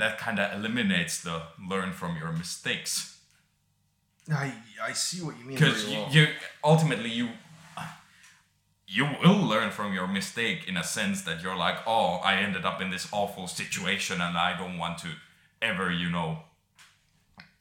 [0.00, 3.18] that kind of eliminates the learn from your mistakes.
[4.32, 5.56] I I see what you mean.
[5.56, 6.08] because you, well.
[6.12, 6.26] you
[6.62, 7.28] ultimately you
[8.94, 12.64] you will learn from your mistake in a sense that you're like oh i ended
[12.64, 15.08] up in this awful situation and i don't want to
[15.62, 16.38] ever you know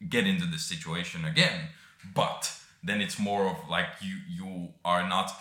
[0.09, 1.69] get into this situation again.
[2.13, 5.31] But then it's more of like you you are not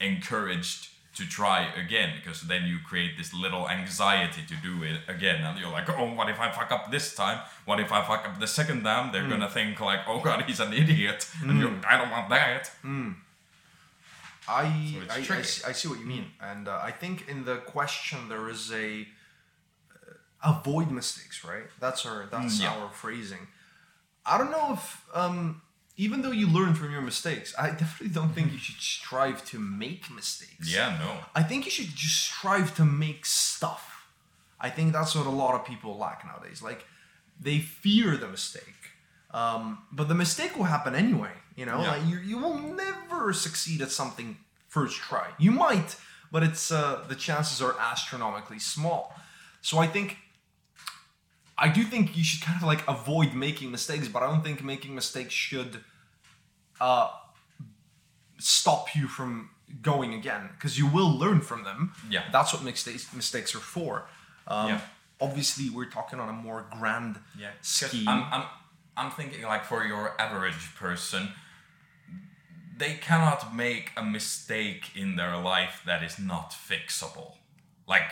[0.00, 5.44] encouraged to try again because then you create this little anxiety to do it again.
[5.44, 7.40] And you're like oh what if i fuck up this time?
[7.64, 9.12] What if i fuck up the second time?
[9.12, 9.30] They're hmm.
[9.30, 11.80] gonna think like oh god he's an idiot and you're hmm.
[11.88, 13.10] i don't want that hmm.
[14.50, 14.64] I,
[15.08, 17.56] So I, I, see, I see what you mean, and uh, I think in the
[17.76, 19.06] question there is a
[20.42, 21.68] uh, avoid mistakes, right?
[21.80, 22.74] That's our that's Mm, yeah.
[22.76, 23.44] our phrasing.
[24.26, 24.84] I don't know if
[25.14, 25.62] um,
[25.96, 29.58] even though you learn from your mistakes, I definitely don't think you should strive to
[29.58, 30.66] make mistakes.
[30.76, 33.84] yeah no I think you should just strive to make stuff.
[34.60, 36.60] I think that's what a lot of people lack nowadays.
[36.62, 36.84] Like
[37.40, 38.80] they fear the mistake,
[39.32, 41.32] um, but the mistake will happen anyway.
[41.56, 41.92] You know, Yeah.
[41.92, 44.36] like you you will never succeed at something
[44.68, 45.26] first try.
[45.38, 45.96] You might,
[46.32, 49.14] but it's uh, the chances are astronomically small.
[49.62, 50.16] So I think.
[51.62, 54.64] I do think you should kind of like avoid making mistakes, but I don't think
[54.64, 55.84] making mistakes should
[56.80, 57.08] uh,
[58.38, 59.50] stop you from
[59.82, 61.92] going again because you will learn from them.
[62.08, 62.22] Yeah.
[62.32, 64.06] that's what mistakes mistakes are for.
[64.46, 64.80] Um, Yeah.
[65.22, 68.08] Obviously, we're talking on a more grand Yeah, scheme.
[68.08, 68.44] I'm, I'm,
[69.00, 71.30] I'm thinking like for your average person,
[72.76, 77.36] they cannot make a mistake in their life that is not fixable.
[77.88, 78.10] Like,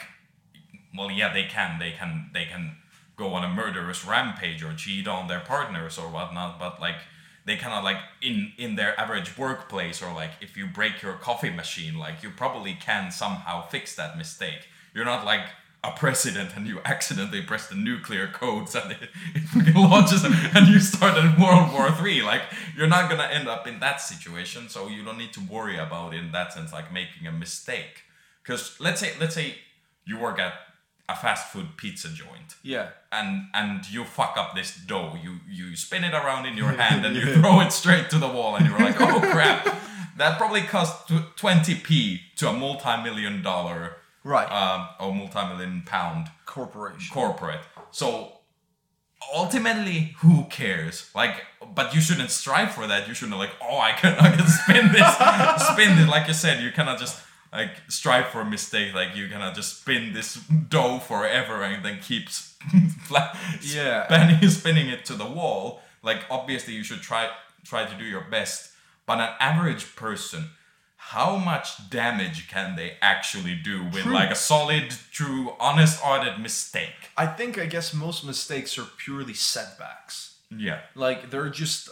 [0.97, 1.79] well, yeah, they can.
[1.79, 2.31] They can.
[2.33, 2.79] They can
[3.17, 6.59] go on a murderous rampage or cheat on their partners or whatnot.
[6.59, 6.97] But like,
[7.45, 11.51] they cannot like in in their average workplace or like if you break your coffee
[11.51, 14.69] machine, like you probably can somehow fix that mistake.
[14.95, 15.49] You're not like
[15.85, 20.81] a president and you accidentally press the nuclear codes and it, it launches and you
[20.81, 22.23] start a World War Three.
[22.23, 22.43] Like
[22.77, 26.15] you're not gonna end up in that situation, so you don't need to worry about
[26.15, 28.03] in that sense, like making a mistake.
[28.43, 29.57] Because let's say let's say
[30.05, 30.55] you work at
[31.09, 35.17] a fast food pizza joint yeah, and and you fuck up this dough.
[35.23, 38.29] You you spin it around in your hand and you throw it straight to the
[38.29, 39.65] wall, and you're like, oh crap,
[40.17, 44.47] that probably cost twenty p to a multi-million dollar right.
[44.51, 47.13] um, or multi-million pound Corporation.
[47.13, 47.61] corporate.
[47.91, 48.33] So
[49.35, 51.11] ultimately, who cares?
[51.15, 51.43] Like,
[51.75, 53.09] but you shouldn't strive for that.
[53.09, 56.09] You shouldn't like, oh, I can I can spin this, spin it.
[56.09, 57.21] Like you said, you cannot just
[57.53, 58.95] like strive for a mistake.
[58.95, 60.35] Like you cannot just spin this
[60.69, 62.29] dough forever and then keep
[63.03, 64.07] flat, Yeah.
[64.07, 65.81] spinning, spinning it to the wall.
[66.03, 67.29] Like obviously, you should try
[67.65, 68.73] try to do your best.
[69.07, 70.51] But an average person.
[71.13, 74.13] How much damage can they actually do with True.
[74.13, 77.01] like a solid, true, honest, audit mistake?
[77.17, 80.37] I think I guess most mistakes are purely setbacks.
[80.51, 80.81] Yeah.
[80.95, 81.89] Like they're just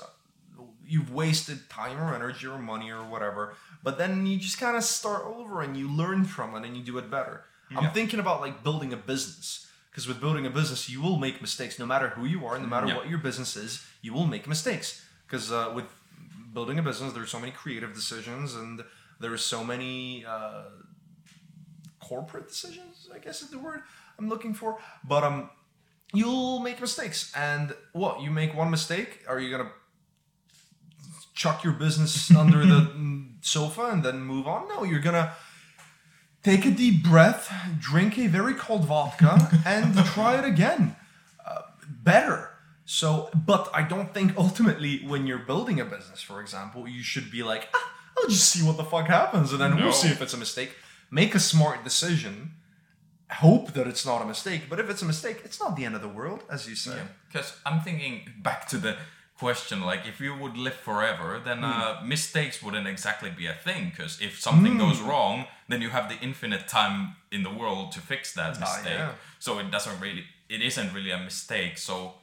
[0.86, 4.84] you've wasted time or energy or money or whatever, but then you just kind of
[4.84, 7.44] start over and you learn from it and you do it better.
[7.74, 11.40] I'm thinking about like building a business because with building a business, you will make
[11.40, 12.96] mistakes no matter who you are, no matter Yeah.
[12.98, 15.86] what your business is, you will make mistakes because uh, with
[16.52, 18.84] building a business, there's so many creative decisions and
[19.20, 20.64] there's so many uh,
[22.00, 23.08] corporate decisions.
[23.14, 23.80] I guess is the word
[24.18, 25.50] I'm looking for, but um
[26.12, 27.32] you'll make mistakes.
[27.36, 28.20] And what?
[28.20, 29.70] You make one mistake, are you gonna
[31.34, 34.68] chuck your business under the mm, sofa and then move on?
[34.68, 35.32] No, you're gonna
[36.42, 40.96] take a deep breath, drink a very cold vodka, and try it again.
[41.44, 42.50] Uh, better.
[42.88, 47.32] So, but I don't think ultimately when you're building a business, for example, you should
[47.32, 49.84] be like, ah, I'll just see what the fuck happens and then No.
[49.84, 50.72] we'll see if it's a mistake.
[51.10, 52.52] Make a smart decision.
[53.30, 55.96] Hope that it's not a mistake, but if it's a mistake, it's not the end
[55.96, 56.98] of the world, as you say.
[57.26, 58.96] Because I'm thinking back to the
[59.38, 62.08] question like if you would live forever then uh, hmm.
[62.08, 64.78] mistakes wouldn't exactly be a thing because if something hmm.
[64.78, 68.94] goes wrong then you have the infinite time in the world to fix that mistake
[68.94, 69.12] yeah.
[69.38, 72.14] so it doesn't really it isn't really a mistake so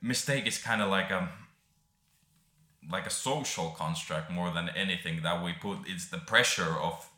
[0.00, 1.28] mistake is kind of like a
[2.90, 7.08] like a social construct more than anything that we put it's the pressure of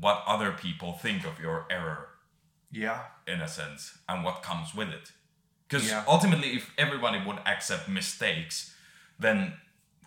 [0.00, 2.08] what other people think of your error
[2.70, 3.00] Yeah.
[3.26, 5.12] in a sense and what comes with it
[5.68, 6.04] Because Yeah.
[6.06, 8.74] ultimately, if everybody would accept mistakes,
[9.18, 9.58] then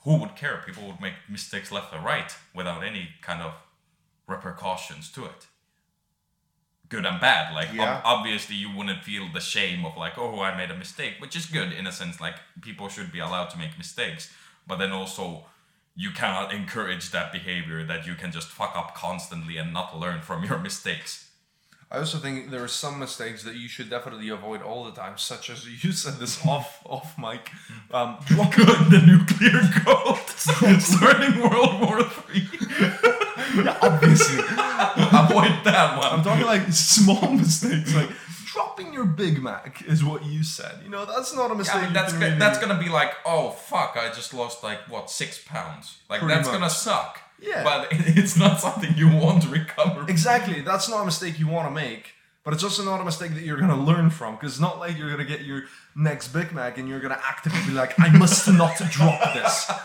[0.04, 0.62] who would care?
[0.66, 3.54] People would make mistakes left or right without any kind of
[4.28, 5.48] repercussions to it.
[6.90, 7.54] Good and bad.
[7.54, 11.16] Like ob- obviously, you wouldn't feel the shame of like, oh, I made a mistake,
[11.20, 12.22] which is good in a sense.
[12.22, 14.32] Like people should be allowed to make mistakes,
[14.68, 15.46] but then also
[15.96, 20.22] you cannot encourage that behavior that you can just fuck up constantly and not learn
[20.22, 21.30] from your mistakes.
[21.92, 25.18] I also think there are some mistakes that you should definitely avoid all the time,
[25.18, 27.52] such as you said this off off mic.
[27.92, 32.50] Um, Good, the nuclear code, starting World War Three.
[33.82, 34.44] obviously,
[34.98, 36.08] Avoid that one.
[36.20, 38.10] I'm talking like small mistakes, like
[38.46, 40.80] dropping your Big Mac is what you said.
[40.84, 41.76] You know, that's not a mistake.
[41.76, 44.64] I mean, that's can go- really- that's gonna be like, oh fuck, I just lost
[44.64, 45.98] like what six pounds.
[46.10, 46.56] Like Pretty that's much.
[46.60, 47.20] gonna suck.
[47.42, 47.64] Yeah.
[47.64, 50.02] But it's not something you want to recover.
[50.02, 50.10] from.
[50.10, 50.62] Exactly.
[50.62, 52.14] That's not a mistake you want to make,
[52.46, 54.80] but it's also not a mistake that you're going to learn from because it's not
[54.80, 55.64] like you're going to get your
[55.98, 59.70] next Big Mac and you're going to actively be like, I must not drop this.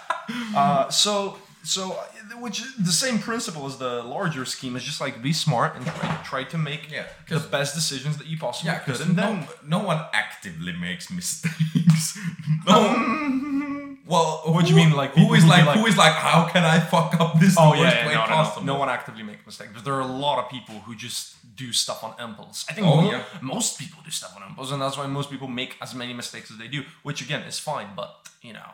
[0.54, 1.98] Uh, so, so
[2.40, 6.20] which the same principle as the larger scheme is just like be smart and try,
[6.24, 9.00] try to make Yeah, the best decisions that you possibly Yeah, could.
[9.00, 12.18] And no, then, no one actively makes mistakes.
[12.66, 12.88] no.
[12.88, 16.48] Um, well, What do you mean, like, who is like, like- who is like how
[16.48, 19.46] can I fuck up this oh yeah, way no, no, no, no one actively makes
[19.46, 22.64] mistakes, but there are a lot of people who just do stuff on impulse.
[22.68, 23.22] I think Oh, mo- yeah.
[23.40, 26.50] most people do stuff on impulse, and that's why most people make as many mistakes
[26.50, 27.88] as they do, which again is fine.
[27.94, 28.10] But
[28.42, 28.70] you know,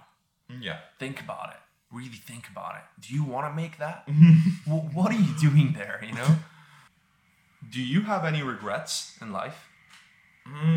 [0.60, 0.78] Yeah.
[0.98, 1.60] think about it.
[1.96, 2.82] Really think about it.
[3.00, 4.06] Do you want to make that?
[4.66, 5.98] Wh- what are you doing there?
[6.06, 6.36] You know.
[7.72, 9.68] Do you have any regrets in life?
[10.46, 10.76] Mm.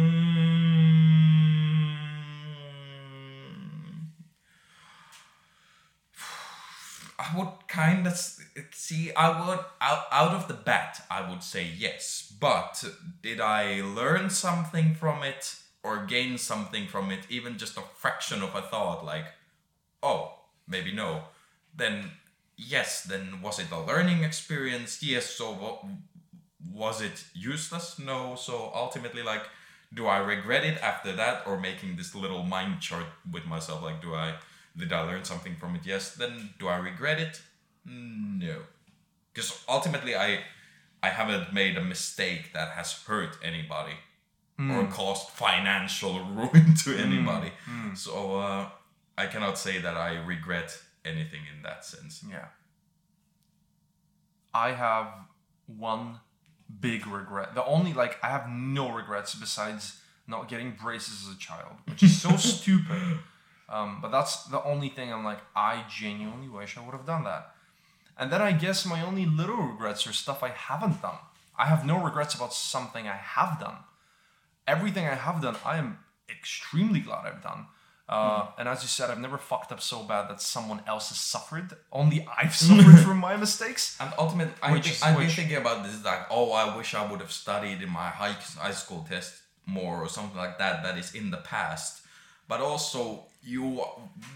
[7.19, 8.17] I would kind of
[8.71, 9.11] see.
[9.13, 11.05] I would out out of the bat.
[11.11, 12.81] I would say yes, but
[13.21, 17.27] did I learn something from it or gain something from it?
[17.29, 19.25] Even just a fraction of a thought, like,
[20.01, 20.38] oh,
[20.69, 21.23] maybe no.
[21.75, 22.11] Then
[22.55, 23.03] yes.
[23.03, 25.03] Then was it a learning experience?
[25.03, 25.25] Yes.
[25.25, 25.83] So what?
[26.71, 27.99] was it useless?
[27.99, 28.35] No.
[28.35, 29.43] So ultimately, like,
[29.93, 33.81] do I regret it after that, or making this little mind chart with myself?
[33.81, 34.35] Like, do I
[34.77, 35.81] did I learn something from it?
[35.85, 36.15] Yes.
[36.15, 37.41] Then do I regret it?
[37.85, 38.57] No.
[39.33, 40.39] Because ultimately, I
[41.01, 43.97] I haven't made a mistake that has hurt anybody
[44.57, 44.71] hmm.
[44.71, 46.99] or caused financial ruin to hmm.
[46.99, 47.51] anybody.
[47.65, 47.95] Hmm.
[47.95, 48.69] So uh,
[49.19, 52.23] I cannot say that I regret anything in that sense.
[52.27, 52.45] Yeah.
[54.53, 55.07] I have
[55.67, 56.21] one
[56.79, 57.53] big regret.
[57.53, 62.01] The only like I have no regrets besides not getting braces as a child, which
[62.01, 63.19] is so stupid.
[63.67, 67.25] Um, but that's the only thing I'm like I genuinely wish I would have done
[67.25, 67.51] that.
[68.17, 71.19] And then I guess my only little regrets are stuff I haven't done.
[71.57, 73.79] I have no regrets about something I have done.
[74.65, 77.65] Everything I have done, I am extremely glad I've done.
[78.09, 81.19] Uh, And as you said, I've never fucked up so bad that someone else has
[81.19, 81.67] suffered.
[81.91, 83.95] Only I've suffered from my mistakes.
[84.01, 86.95] And ultimately, I Which think, is- I've been thinking about this like, oh, I wish
[86.95, 89.31] I would have studied in my high, high school test
[89.65, 90.81] more or something like that.
[90.83, 92.01] That is in the past,
[92.47, 93.83] but also you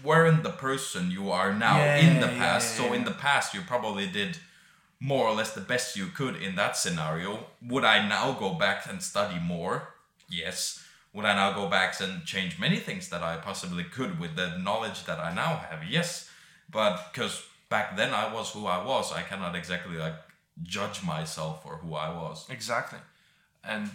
[0.04, 2.78] weren't the person you are now Yeah, in the yeah, past.
[2.78, 4.38] yeah, so in the past, you probably did
[5.00, 7.46] more or less the best you could in that scenario.
[7.60, 9.88] Would I now go back and study more?
[10.28, 10.80] Yes.
[11.14, 14.58] Would I now go back and change many things that I possibly could with the
[14.58, 15.88] knowledge that I now have?
[15.88, 16.28] Yes.
[16.68, 20.16] But because back then I was who I was, I cannot exactly like
[20.64, 22.46] judge myself for who I was.
[22.50, 22.98] Exactly.
[23.62, 23.90] And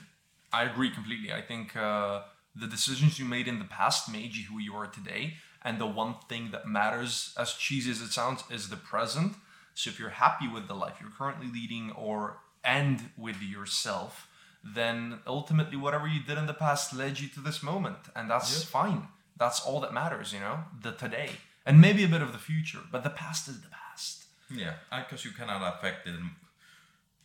[0.54, 1.34] I agree completely.
[1.34, 2.22] I think uh,
[2.56, 5.36] the decisions you made in the past made you who you are today.
[5.62, 9.34] And the one thing that matters, as cheesy as it sounds, is the present.
[9.74, 14.29] So if you're happy with the life you're currently leading or and with yourself,
[14.64, 17.98] then ultimately whatever you did in the past led you to this moment.
[18.16, 19.08] And that's fine.
[19.38, 20.60] That's all that matters, you know?
[20.82, 21.30] The today.
[21.66, 22.80] And maybe a bit of the future.
[22.92, 24.26] But the past is the past.
[24.52, 26.16] Yeah, because you cannot affect it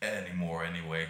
[0.03, 1.09] anymore anyway.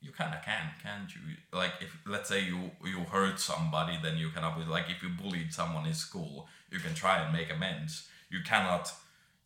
[0.00, 1.20] You kind of can, can't you?
[1.52, 5.10] Like if let's say you you hurt somebody, then you cannot be like if you
[5.10, 8.08] bullied someone in school, you can try and make amends.
[8.30, 8.92] You cannot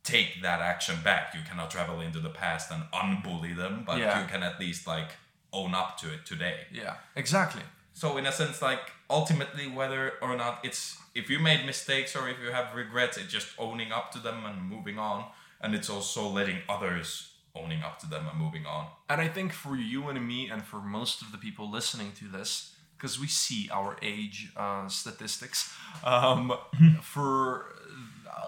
[0.04, 1.34] take that action back.
[1.34, 4.20] You cannot travel into the past and unbully them, but Yeah.
[4.20, 5.12] you can at least like
[5.54, 6.66] own up to it today.
[6.72, 7.62] Yeah, exactly.
[7.94, 12.28] So in a sense, like ultimately, whether or not it's if you made mistakes or
[12.28, 15.26] if you have regrets, it's just owning up to them and moving on,
[15.60, 18.88] and it's also letting others owning up to them and moving on.
[19.08, 22.24] And I think for you and me, and for most of the people listening to
[22.24, 26.52] this, because we see our age uh, statistics, um,
[27.00, 27.66] for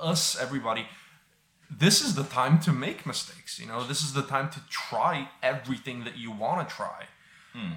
[0.00, 0.86] us, everybody,
[1.70, 3.58] this is the time to make mistakes.
[3.58, 7.06] You know, this is the time to try everything that you want to try.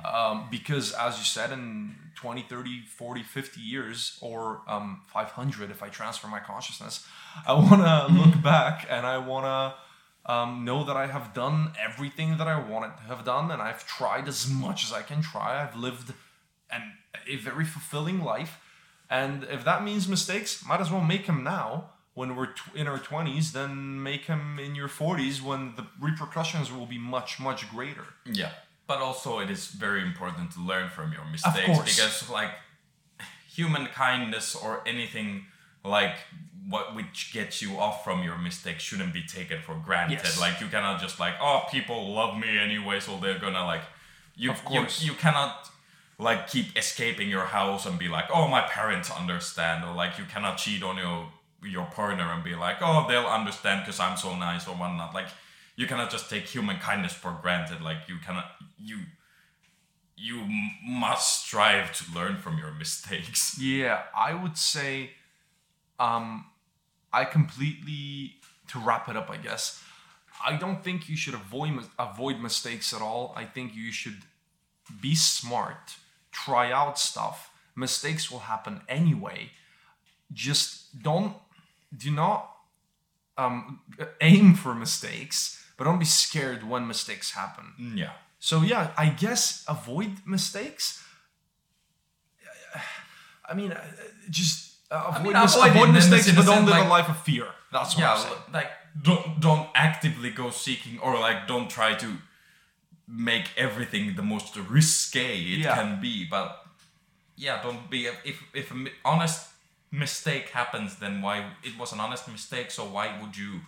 [0.05, 5.81] Um, because, as you said, in 20, 30, 40, 50 years, or um, 500 if
[5.81, 7.07] I transfer my consciousness,
[7.47, 11.71] I want to look back and I want to um, know that I have done
[11.81, 15.21] everything that I wanted to have done and I've tried as much as I can
[15.21, 15.63] try.
[15.63, 16.13] I've lived
[16.69, 18.59] an, a very fulfilling life.
[19.09, 22.85] And if that means mistakes, might as well make them now when we're tw- in
[22.85, 27.61] our 20s than make them in your 40s when the repercussions will be much, much
[27.75, 28.07] greater.
[28.25, 28.51] Yeah,
[28.87, 32.51] but also it is very important to learn from your mistakes because like
[33.57, 35.45] human kindness or anything
[35.85, 36.15] like
[36.67, 40.19] what which gets you off from your mistakes shouldn't be taken for granted.
[40.23, 40.39] Yes.
[40.45, 43.85] Like you cannot just like oh people love me anyway, so they're gonna like
[44.35, 45.01] you Of course.
[45.01, 45.69] you you cannot
[46.27, 50.25] like keep escaping your house and be like oh my parents understand or like you
[50.33, 51.19] cannot cheat on your
[51.63, 55.27] your partner and be like oh they'll understand because I'm so nice or whatnot like
[55.75, 58.45] you cannot just take human kindness for granted like you cannot
[58.77, 58.99] you
[60.15, 60.45] you
[60.85, 65.11] must strive to learn from your mistakes Yeah, I would say
[65.99, 66.45] um
[67.11, 68.35] I completely
[68.69, 69.83] to wrap it up, I guess.
[70.45, 73.33] I don't think you should avoid avoid mistakes at all.
[73.35, 74.21] I think you should
[75.01, 75.95] be smart,
[76.31, 77.51] try out stuff.
[77.75, 79.51] Mistakes will happen anyway.
[80.31, 81.35] Just don't
[81.95, 82.49] do not
[83.37, 83.79] um
[84.21, 87.73] aim for mistakes, but don't be scared when mistakes happen.
[87.97, 91.03] yeah So yeah, I guess avoid mistakes.
[93.49, 93.81] I mean, uh,
[94.29, 97.17] just uh, avoid, mean, mis- avoid avoid mistakes, but don't live like- a life of
[97.23, 97.47] fear.
[97.71, 98.41] That's what yeah I'm saying.
[98.53, 98.71] like
[99.01, 102.17] don't don't actively go seeking or like don't try to
[103.07, 105.75] make everything the most risque it Yeah.
[105.75, 106.65] can be but
[107.35, 108.73] yeah don't be if if
[109.05, 109.48] honest
[109.91, 113.61] mistake happens then why it was an honest mistake so why would you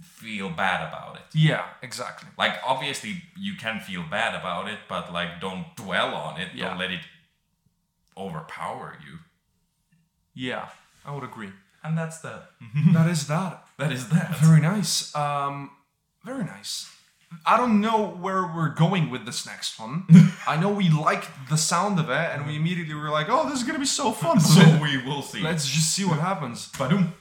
[0.00, 2.28] feel bad about it Yeah, exactly.
[2.38, 6.68] like obviously you can feel bad about it but like don't dwell on it Yeah.
[6.70, 7.00] don't let it
[8.16, 9.18] overpower you
[10.34, 10.68] Yeah,
[11.04, 11.52] I would agree.
[11.82, 12.50] and that's that
[12.92, 13.64] that is that.
[13.78, 15.14] that is that Very nice.
[15.14, 15.70] Um,
[16.24, 16.90] very nice.
[17.46, 20.04] I don't know where we're going with this next one.
[20.46, 23.58] I know we liked the sound of it, and we immediately were like, "Oh, this
[23.60, 26.68] is gonna be so fun." so we will see let's just see what happens.
[26.72, 27.12] Badum.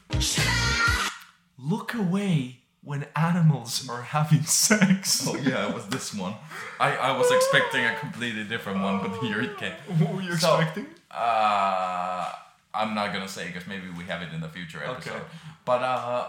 [1.57, 5.25] Look away when animals are having sex.
[5.27, 6.35] Oh yeah, it was this one.
[6.79, 9.73] I, I was expecting a completely different one, but here it came.
[9.99, 10.87] What were you So- expecting?
[11.09, 12.29] Uh,
[12.73, 15.11] I'm not gonna say because maybe we have it in the future episode.
[15.11, 15.23] Okay.
[15.63, 16.27] But uh,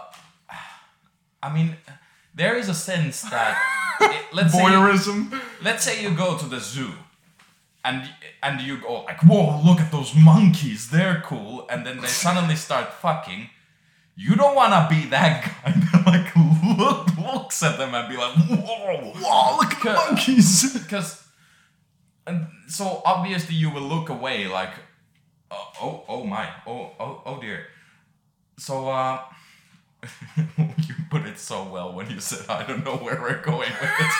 [1.43, 1.75] I mean,
[2.35, 3.57] there is a sense that
[4.01, 4.61] it, let's say
[5.63, 6.91] let's say you go to the zoo
[7.85, 8.09] and
[8.43, 10.89] and you go like whoa look at those monkeys.
[10.89, 11.65] They're cool.
[11.69, 13.49] And then they suddenly start fucking.
[14.17, 18.17] You don't want to be that guy that like look, looks at them and be
[18.17, 20.73] like whoa Oh, look at the monkeys.
[20.79, 21.23] because
[22.27, 24.71] and so obviously you will look away like
[25.51, 27.67] oh oh, oh my oh oh oh dear.
[28.57, 29.19] So uh
[30.57, 33.91] you put it so well when you said I don't know where we're going with
[33.99, 34.15] this.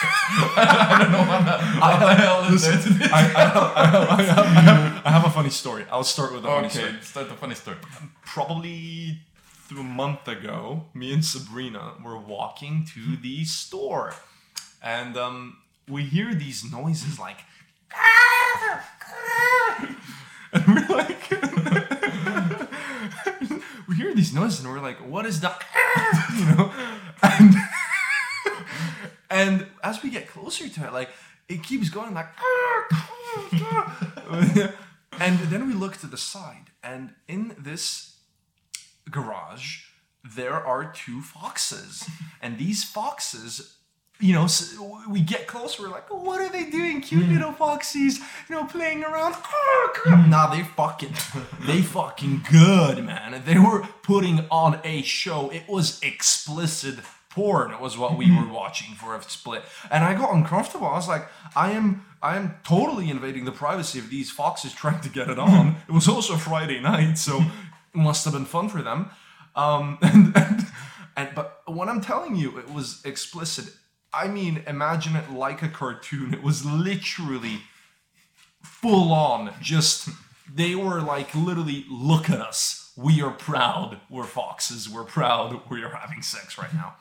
[0.56, 3.12] I don't know what the, what the hell is Listen, it.
[3.12, 5.84] I, I, I, I, have, I have a funny story.
[5.90, 6.88] I'll start with a funny story.
[6.88, 7.76] okay, start the funny story.
[8.24, 9.18] Probably
[9.70, 14.14] a month ago, me and Sabrina were walking to the store,
[14.82, 15.58] and um,
[15.88, 17.38] we hear these noises like,
[20.52, 21.30] and we're like,
[23.96, 25.64] hear these noises, and we're like, what is that?
[26.38, 26.72] you know,
[27.22, 27.54] and
[29.30, 31.10] and as we get closer to it, like
[31.48, 32.28] it keeps going like.
[35.20, 38.18] and then we look to the side, and in this
[39.10, 39.84] garage,
[40.24, 42.08] there are two foxes,
[42.40, 43.75] and these foxes.
[44.18, 44.46] You know,
[45.10, 45.82] we get closer.
[45.82, 47.00] We're like, "What are they doing?
[47.00, 47.34] Cute mm.
[47.34, 49.36] little foxies, you know, playing around."
[50.30, 51.14] nah, they fucking,
[51.66, 53.42] they fucking good, man.
[53.44, 55.50] They were putting on a show.
[55.50, 57.00] It was explicit
[57.30, 57.70] porn.
[57.70, 58.52] It was what we were mm-hmm.
[58.52, 60.86] watching for a split, and I got uncomfortable.
[60.86, 65.02] I was like, "I am, I am totally invading the privacy of these foxes trying
[65.02, 65.54] to get it mm-hmm.
[65.54, 69.10] on." it was also Friday night, so it must have been fun for them.
[69.54, 70.66] Um, and, and,
[71.16, 73.72] and but when I'm telling you, it was explicit.
[74.12, 76.32] I mean, imagine it like a cartoon.
[76.32, 77.62] It was literally
[78.62, 79.52] full on.
[79.60, 80.08] Just
[80.52, 82.92] they were like literally, look at us.
[82.96, 84.00] We are proud.
[84.08, 84.88] We're foxes.
[84.88, 85.60] We're proud.
[85.70, 86.96] We are having sex right now.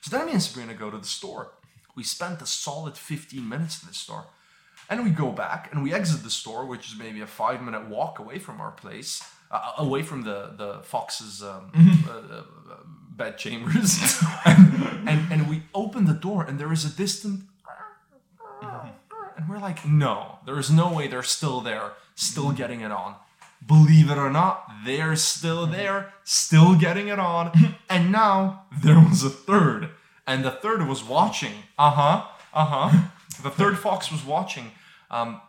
[0.00, 1.52] So then me and Sabrina go to the store.
[1.96, 4.26] We spent a solid 15 minutes in the store.
[4.88, 7.88] And we go back and we exit the store, which is maybe a five minute
[7.88, 11.70] walk away from our place, uh, away from the, the Fox's um,
[12.08, 12.76] uh, uh,
[13.10, 13.98] bed chambers.
[14.44, 14.72] and,
[15.08, 17.42] and, and we open the door and there is a distant.
[19.36, 23.14] And we're like, no, there is no way they're still there, still getting it on.
[23.66, 27.76] Believe it or not, they're still there, still getting it on.
[27.88, 29.90] and now there was a third.
[30.26, 31.52] And the third was watching.
[31.78, 32.24] Uh huh.
[32.52, 33.08] Uh huh.
[33.42, 34.72] The third fox was watching.
[35.10, 35.40] Um,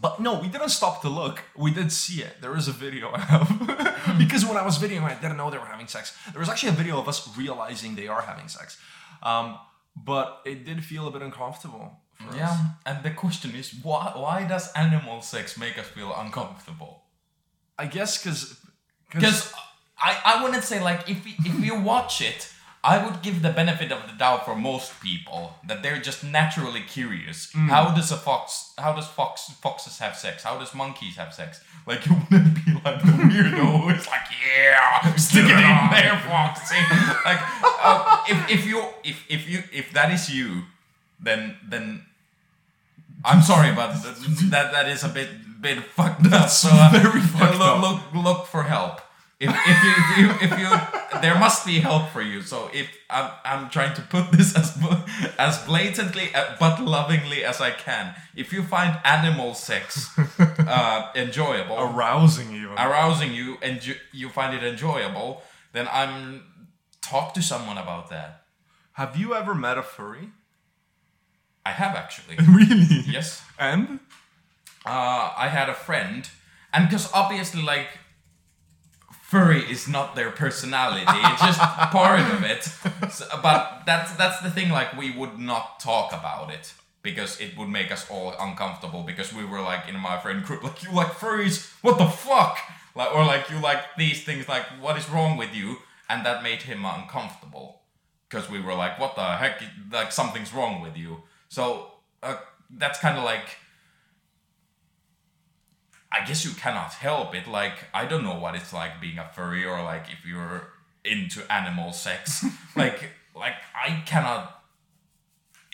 [0.00, 1.42] but no, we didn't stop to look.
[1.56, 2.34] We did see it.
[2.42, 3.48] There is a video I have.
[4.22, 6.04] because when I was videoing, I didn't know they were having sex.
[6.32, 8.78] There was actually a video of us realizing they are having sex.
[9.22, 9.58] Um,
[10.10, 11.86] but it did feel a bit uncomfortable.
[12.16, 12.36] For us.
[12.36, 17.02] Yeah, and the question is why why does animal sex make us feel uncomfortable?
[17.78, 18.40] I guess because
[19.12, 19.52] Because
[20.08, 22.40] I, I wouldn't say like if y- if you watch it,
[22.86, 26.82] I would give the benefit of the doubt for most people that they're just naturally
[26.82, 27.50] curious.
[27.52, 28.72] How does a fox?
[28.78, 30.44] How does fox foxes have sex?
[30.44, 31.60] How does monkeys have sex?
[31.84, 36.80] Like you wouldn't be like the weirdo who's like, yeah, stick it in there, foxy.
[37.24, 40.62] like uh, if if you if if you if that is you,
[41.18, 42.06] then then
[43.24, 43.94] I'm sorry, but
[44.50, 45.28] that that is a bit
[45.60, 46.48] bit fucked up.
[46.50, 47.82] So uh, very fucked look, up.
[47.82, 49.00] look look for help.
[49.38, 52.40] If, if you if you if you there must be help for you.
[52.40, 54.78] So if I'm I'm trying to put this as
[55.38, 58.14] as blatantly uh, but lovingly as I can.
[58.34, 64.54] If you find animal sex uh, enjoyable, arousing you, arousing you, and you, you find
[64.54, 66.42] it enjoyable, then I'm
[67.02, 68.42] talk to someone about that.
[68.92, 70.30] have you ever met a furry?
[71.66, 72.36] I have actually.
[72.48, 73.02] really?
[73.06, 73.42] yes.
[73.58, 74.00] And
[74.86, 76.28] uh, I had a friend,
[76.72, 77.88] and because obviously, like,
[79.36, 81.60] furry is not their personality; it's just
[81.98, 82.62] part of it.
[83.12, 84.70] So- but that's that's the thing.
[84.70, 86.72] Like, we would not talk about it
[87.02, 89.02] because it would make us all uncomfortable.
[89.02, 91.56] Because we were like in my friend group, like, you like furries?
[91.82, 92.58] What the fuck?
[92.94, 94.48] Like, or like you like these things?
[94.48, 95.68] Like, what is wrong with you?
[96.08, 97.80] And that made him uncomfortable
[98.28, 99.60] because we were like, what the heck?
[99.92, 101.22] Like, something's wrong with you.
[101.48, 101.90] So
[102.22, 102.36] uh,
[102.70, 103.46] that's kind of like.
[106.12, 107.46] I guess you cannot help it.
[107.46, 110.68] Like, I don't know what it's like being a furry or like if you're
[111.04, 112.44] into animal sex.
[112.76, 114.52] like, like I cannot.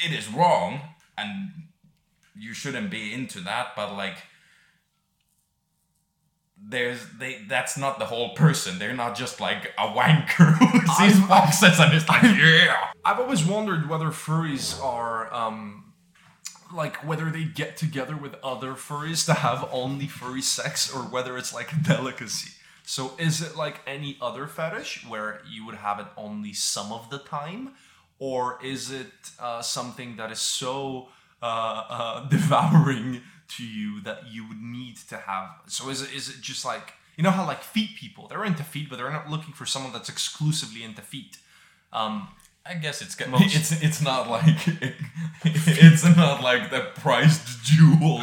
[0.04, 0.80] It is wrong,
[1.16, 1.50] and
[2.34, 3.68] you shouldn't be into that.
[3.76, 4.16] But like,
[6.60, 7.44] there's they.
[7.48, 8.78] That's not the whole person.
[8.78, 12.90] They're not just like a wanker who sees foxes and is like, yeah.
[13.04, 15.81] I've always wondered whether furries are um,
[16.74, 21.36] like whether they get together with other furries to have only furry sex, or whether
[21.36, 22.52] it's like a delicacy.
[22.84, 27.10] So is it like any other fetish where you would have it only some of
[27.10, 27.74] the time,
[28.18, 31.08] or is it uh, something that is so
[31.42, 33.22] uh, uh, devouring
[33.56, 35.50] to you that you would need to have?
[35.66, 38.64] So is it is it just like you know how like feet people they're into
[38.64, 41.38] feet, but they're not looking for someone that's exclusively into feet.
[41.92, 42.28] Um,
[42.64, 43.28] I guess it's good.
[43.28, 44.44] Most- It's it's not like
[45.44, 48.18] it's not like the prized jewel,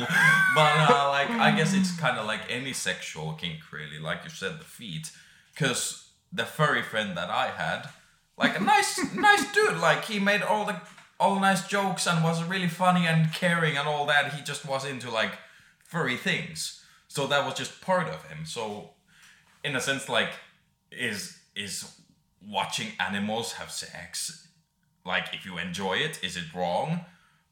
[0.55, 3.99] but uh, like I guess it's kind of like any sexual kink, really.
[3.99, 5.11] Like you said, the feet,
[5.53, 7.89] because the furry friend that I had,
[8.37, 10.79] like a nice nice dude, like he made all the
[11.19, 14.33] all nice jokes and was really funny and caring and all that.
[14.33, 15.33] He just was into like
[15.83, 18.45] furry things, so that was just part of him.
[18.45, 18.91] So
[19.65, 20.29] in a sense, like
[20.91, 21.91] is is
[22.47, 24.47] watching animals have sex
[25.05, 27.05] like if you enjoy it is it wrong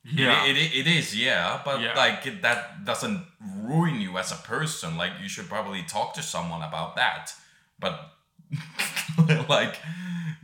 [0.03, 0.45] Yeah.
[0.45, 1.93] it, it, it is yeah but Yeah.
[1.95, 6.21] like it, that doesn't ruin you as a person like you should probably talk to
[6.23, 7.31] someone about that
[7.79, 8.11] but
[9.49, 9.77] like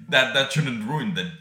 [0.10, 1.32] that that shouldn't ruin the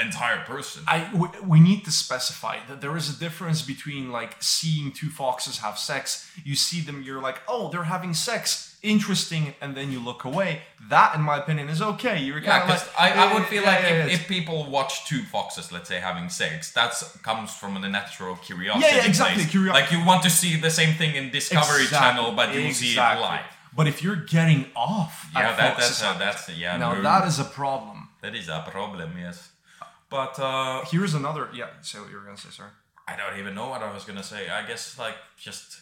[0.00, 4.36] entire person I we, we need to specify that there is a difference between like
[4.40, 6.28] seeing two foxes have sex.
[6.44, 10.50] You see them, you're like, oh, they're having sex, interesting, and then you look away.
[10.90, 12.16] That, in my opinion, is okay.
[12.22, 14.70] You're yeah, kind of like, I, I would feel yeah, like yeah, if, if people
[14.70, 18.86] watch two foxes, let's say, having sex, that comes from a natural curiosity.
[18.96, 22.32] Yeah, exactly, curio- like you want to see the same thing in Discovery Exactly, Channel,
[22.36, 23.46] but you see it live.
[23.76, 26.76] But if you're getting off, Yeah, at that, that's a, that's a, yeah.
[26.76, 28.08] now no, that is a problem.
[28.22, 29.10] that is a problem.
[29.18, 29.50] Yes,
[30.08, 31.48] but uh, Here's another.
[31.52, 32.70] Yeah, say what you were gonna say, sorry.
[33.08, 34.48] I don't even know what I was gonna say.
[34.48, 35.80] I guess like just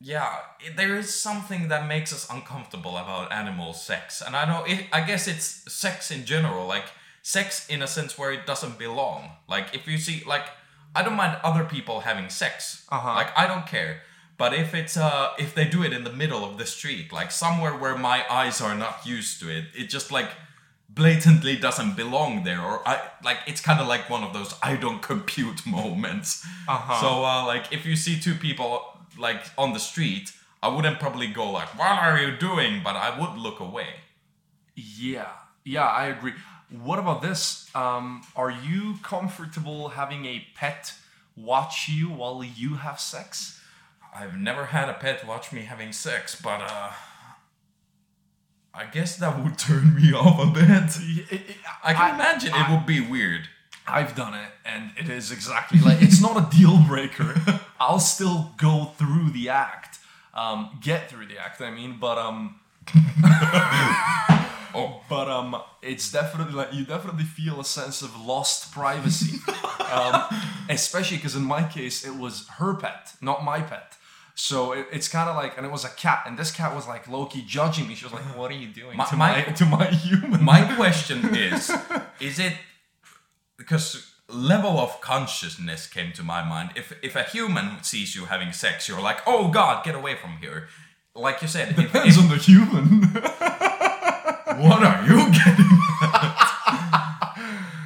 [0.00, 4.64] yeah, it, there is something that makes us uncomfortable about animal sex, and I know
[4.64, 4.86] it.
[4.92, 6.86] I guess it's sex in general, like
[7.22, 9.30] sex in a sense where it doesn't belong.
[9.48, 10.46] Like if you see, like
[10.94, 13.14] I don't mind other people having sex, Uh-huh.
[13.14, 14.02] like I don't care.
[14.36, 17.30] But if it's uh if they do it in the middle of the street, like
[17.32, 20.30] somewhere where my eyes are not used to it, it just like
[20.88, 24.74] blatantly doesn't belong there or i like it's kind of like one of those i
[24.74, 27.00] don't compute moments Uh-huh.
[27.00, 28.82] so uh, like if you see two people
[29.18, 33.10] like on the street i wouldn't probably go like what are you doing but i
[33.18, 33.88] would look away
[34.74, 35.32] Yeah,
[35.64, 36.34] yeah, I agree.
[36.70, 37.68] What about this?
[37.74, 40.92] Um, are you comfortable having a pet
[41.36, 43.60] watch you while you have sex?
[44.14, 46.90] I've never had a pet watch me having sex, but uh,
[48.74, 50.90] I guess that would turn me off a bit.
[51.82, 53.48] I can imagine it would be weird.
[53.88, 57.34] I've done it, and it is exactly like it's not a deal breaker.
[57.80, 59.98] I'll still go through the act,
[60.34, 61.60] um, get through the act.
[61.60, 62.60] I mean, but um,
[64.74, 69.38] Oh, but um, it's definitely like you definitely feel a sense of lost privacy,
[69.92, 70.22] um,
[70.68, 73.94] especially because in my case it was her pet, not my pet.
[74.34, 76.86] So it, it's kind of like, and it was a cat, and this cat was
[76.86, 77.94] like low-key judging me.
[77.96, 80.74] She was like, "What are you doing My- to my- my to my human?" my
[80.76, 81.72] question is:
[82.20, 82.52] Is it
[83.58, 86.70] because level of consciousness came to my mind?
[86.76, 90.38] If if a human sees you having sex, you're like, "Oh God, get away from
[90.40, 90.68] here!"
[91.14, 93.02] Like you said, if, Depends if- on the human.
[94.62, 95.72] what are you getting?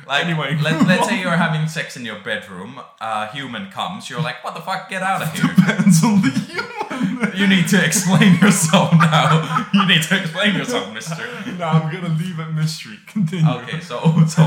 [0.07, 2.79] Like, Anyway, let, let's say you're having sex in your bedroom.
[3.01, 4.11] A human comes.
[4.11, 4.91] You're like, "What the fuck?
[4.91, 7.33] Get out of here!" Depends on the human.
[7.35, 9.67] You need to explain yourself now.
[9.73, 11.17] You need to explain yourself, Mister.
[11.59, 12.99] no, I'm gonna leave it mystery.
[13.07, 13.51] Continue.
[13.63, 13.97] Okay, so
[14.27, 14.43] so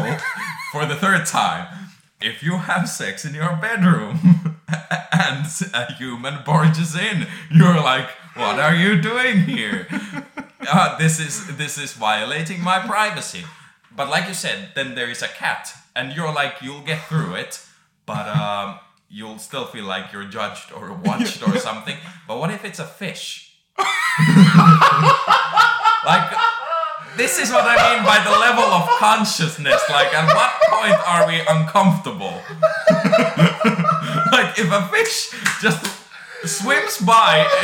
[0.76, 1.68] for the third time,
[2.20, 4.58] if you have sex in your bedroom
[5.14, 9.88] and a human barges in, you're like, "What are you doing here?
[10.68, 13.44] Uh, this is this is violating my privacy."
[13.96, 17.36] But like you said, then there is a cat, and you're like, you'll get through
[17.36, 17.64] it,
[18.06, 21.98] but um, you'll still feel like you're judged or watched or something.
[22.28, 23.56] But what if it's a fish?
[26.12, 26.28] like
[27.18, 29.82] this is what I mean by the level of consciousness.
[29.90, 32.42] Like, at what point are we uncomfortable?
[34.32, 35.86] like, if a fish just
[36.46, 37.48] swims by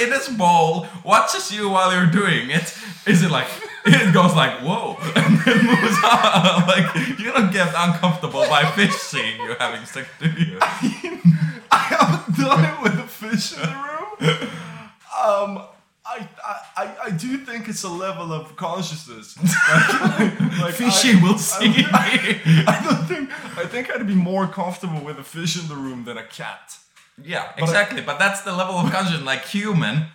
[0.00, 3.48] in its bowl, watches you while you're doing it, is it like,
[3.86, 6.66] it goes like, whoa, and then moves on?
[6.66, 10.58] like, you don't get uncomfortable by fish seeing you having sex, do you?
[10.60, 14.50] I haven't done it with a fish in the room.
[15.24, 15.68] Um,
[16.08, 19.36] I, I, I- I do think it's a level of consciousness.
[20.18, 21.84] Like, like Fishy I, will see me.
[21.92, 23.30] I don't think.
[23.58, 26.76] I think I'd be more comfortable with a fish in the room than a cat.
[27.22, 28.00] Yeah, exactly.
[28.02, 29.22] But that's the level of consciousness.
[29.24, 30.06] Like human,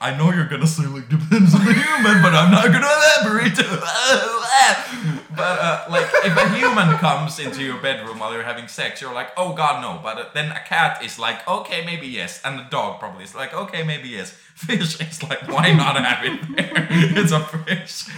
[0.00, 3.56] I know you're gonna say like depends on the human, but I'm not gonna elaborate.
[5.36, 9.14] but uh, like if a human comes into your bedroom while you're having sex, you're
[9.14, 10.00] like, oh god no.
[10.02, 13.34] But uh, then a cat is like, okay maybe yes, and a dog probably is
[13.34, 14.30] like, okay maybe yes.
[14.54, 16.86] Fish is like, why not have it there?
[16.90, 18.08] it's a fish.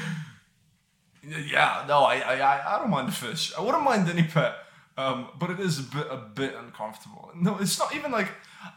[1.23, 3.53] Yeah, no, I, I, I, don't mind the fish.
[3.59, 4.55] I wouldn't mind any pet,
[4.97, 7.31] um, but it is a bit, a bit uncomfortable.
[7.35, 8.29] No, it's not even like.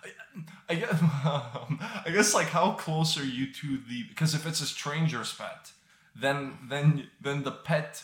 [0.03, 4.03] I, I guess, I guess, like, how close are you to the?
[4.09, 5.71] Because if it's a stranger's pet,
[6.15, 8.01] then, then, then the pet.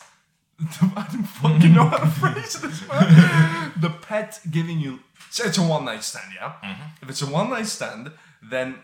[0.60, 3.72] I don't fucking know how to phrase this, man.
[3.78, 5.00] The pet giving you.
[5.30, 6.54] Say it's a one night stand, yeah.
[7.02, 8.10] If it's a one night stand,
[8.42, 8.76] then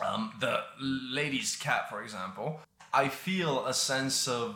[0.00, 2.60] um, the lady's cat, for example,
[2.92, 4.54] I feel a sense of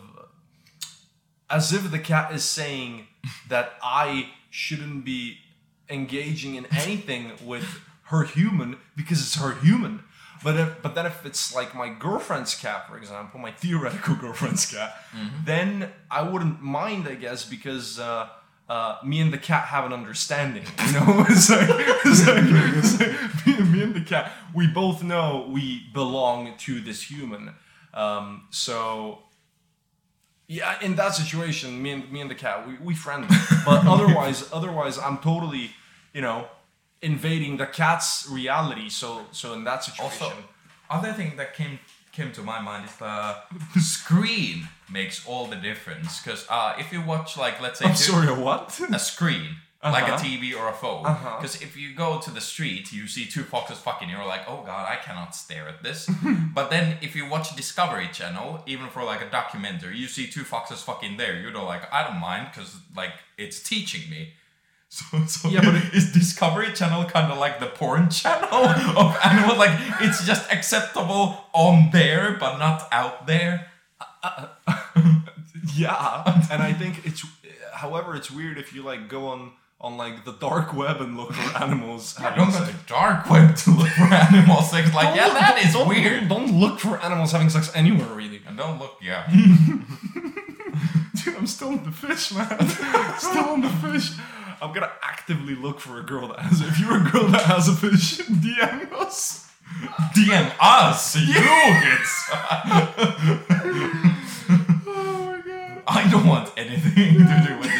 [1.48, 3.06] as if the cat is saying
[3.48, 5.38] that I shouldn't be
[5.88, 10.02] engaging in anything with her human because it's her human.
[10.44, 14.66] But if, but then if it's like my girlfriend's cat, for example, my theoretical girlfriend's
[14.70, 15.02] cat,
[15.44, 18.28] then I wouldn't mind, I guess, because uh,
[18.68, 20.64] uh, me and the cat have an understanding.
[20.86, 25.02] You know, it's like, it's like, it's like me, me and the cat, we both
[25.02, 27.54] know we belong to this human.
[27.94, 29.20] Um, so
[30.48, 33.28] yeah, in that situation, me and me and the cat, we, we friendly.
[33.64, 35.70] But otherwise, otherwise, I'm totally,
[36.12, 36.46] you know,
[37.02, 38.88] invading the cat's reality.
[38.88, 40.32] So so in that situation, Also,
[40.88, 41.78] other thing that came
[42.12, 46.20] came to my mind is the screen makes all the difference.
[46.20, 48.80] Because uh, if you watch, like, let's say, I'm if sorry, a what?
[48.90, 49.56] a screen,
[49.92, 50.24] like a Uh-huh.
[50.24, 51.04] TV or a phone.
[51.06, 51.36] Uh-huh.
[51.40, 54.62] Because if you go to the street, you see two foxes fucking, you're like, oh
[54.64, 56.08] god, I cannot stare at this.
[56.54, 60.44] but then if you watch Discovery Channel, even for like a documentary, you see two
[60.44, 61.38] foxes fucking there.
[61.40, 64.32] You're like, I don't mind because like it's teaching me.
[64.88, 68.64] So, so Yeah, but is Discovery Channel kind of like the porn channel
[69.02, 69.58] of animals?
[69.58, 73.66] Like it's just acceptable on there, but not out there.
[75.74, 77.24] yeah, and I think it's,
[77.74, 81.32] however, it's weird if you like go on on like the dark web and look
[81.32, 82.16] for animals.
[82.18, 82.70] I having don't go sex.
[82.78, 84.92] to dark web to look for animal sex.
[84.94, 86.28] Like, Don't yeah, look- that is don't- weird.
[86.28, 88.40] Don't look for animals having sex anywhere, really.
[88.46, 89.30] And don't look, yeah.
[91.24, 92.68] Dude, I'm still on the fish, man.
[93.18, 94.12] still on the fish.
[94.62, 96.60] I'm gonna actively look for a girl that has.
[96.62, 99.50] If you're a girl that has a fish, DM us.
[100.14, 102.24] DM us, you kids.
[104.88, 105.82] Oh my god.
[105.86, 107.70] I don't want anything to do with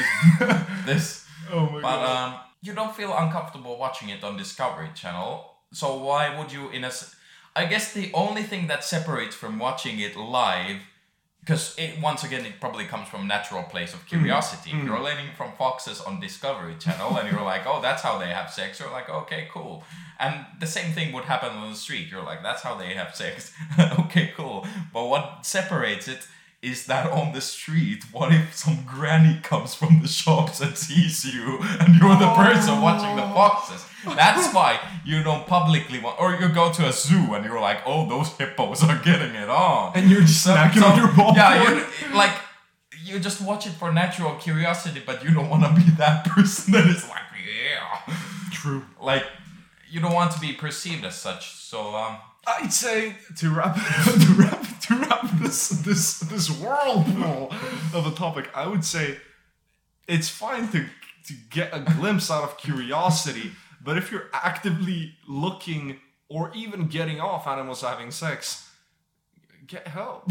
[0.85, 0.85] this.
[0.87, 1.26] this.
[1.57, 2.17] Oh my But god.
[2.35, 5.31] um, you don't feel uncomfortable watching it on Discovery Channel.
[5.73, 6.93] So why would you in a
[7.55, 10.81] I guess the only thing that separates from watching it live
[11.41, 14.71] because it once again it probably comes from natural place of curiosity.
[14.75, 18.31] If You're learning from foxes on Discovery Channel and you're like, "Oh, that's how they
[18.39, 19.85] have sex." You're like, "Okay, cool."
[20.19, 22.11] And the same thing would happen on the street.
[22.11, 23.53] You're like, "That's how they have sex."
[24.03, 24.67] okay, cool.
[24.93, 26.27] But what separates it
[26.67, 31.25] is that on the street, what if some granny comes from the shops and sees
[31.25, 33.87] you and you're the person watching the foxes?
[34.05, 37.83] That's why you don't publicly want, or you go to a zoo and you're like,
[37.87, 39.93] oh, those hippos are getting it on.
[39.95, 41.37] And you're just snacking on your popcorn.
[41.37, 42.35] Yeah, like,
[43.05, 46.73] you just watch it for natural curiosity, but you don't want to be that person
[46.73, 48.15] that is like, yeah.
[48.51, 48.85] True.
[49.01, 49.25] Like,
[49.89, 51.55] you don't want to be perceived as such.
[51.55, 57.53] So, um, I'd say to wrap to wrap wrap this this this whirlpool
[57.95, 59.19] of a topic, I would say
[60.09, 60.87] it's fine to
[61.27, 67.21] to get a glimpse out of curiosity, but if you're actively looking or even getting
[67.21, 68.69] off animals having sex,
[69.67, 70.25] get help.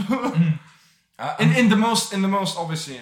[1.19, 3.01] uh, in in the most in the most obviously uh,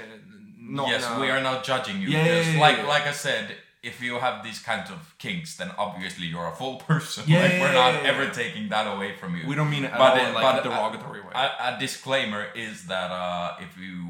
[0.57, 2.09] not yes, we are not judging you.
[2.09, 2.87] Yeah, yeah, yeah, like yeah.
[2.87, 6.77] like I said, if you have these kinds of kinks, then obviously you're a full
[6.91, 7.23] person.
[7.27, 9.45] Yeah, like yeah, we're not yeah, ever taking that away from you.
[9.47, 11.31] we don't mean it at But all it- like but, a derogatory way.
[11.35, 14.09] A, a disclaimer is that uh, if you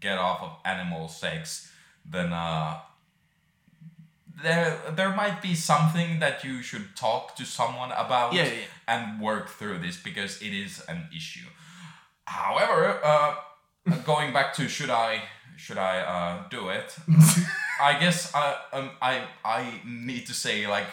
[0.00, 1.70] get off of animal sex,
[2.04, 2.78] then uh,
[4.42, 8.34] there there might be something that you should talk to someone about
[8.88, 11.48] and work through this because it is an issue.
[12.24, 13.34] However, uh,
[14.04, 15.22] going back to should I
[15.60, 16.96] should I uh, do it?
[17.80, 20.86] I guess I um, I I need to say like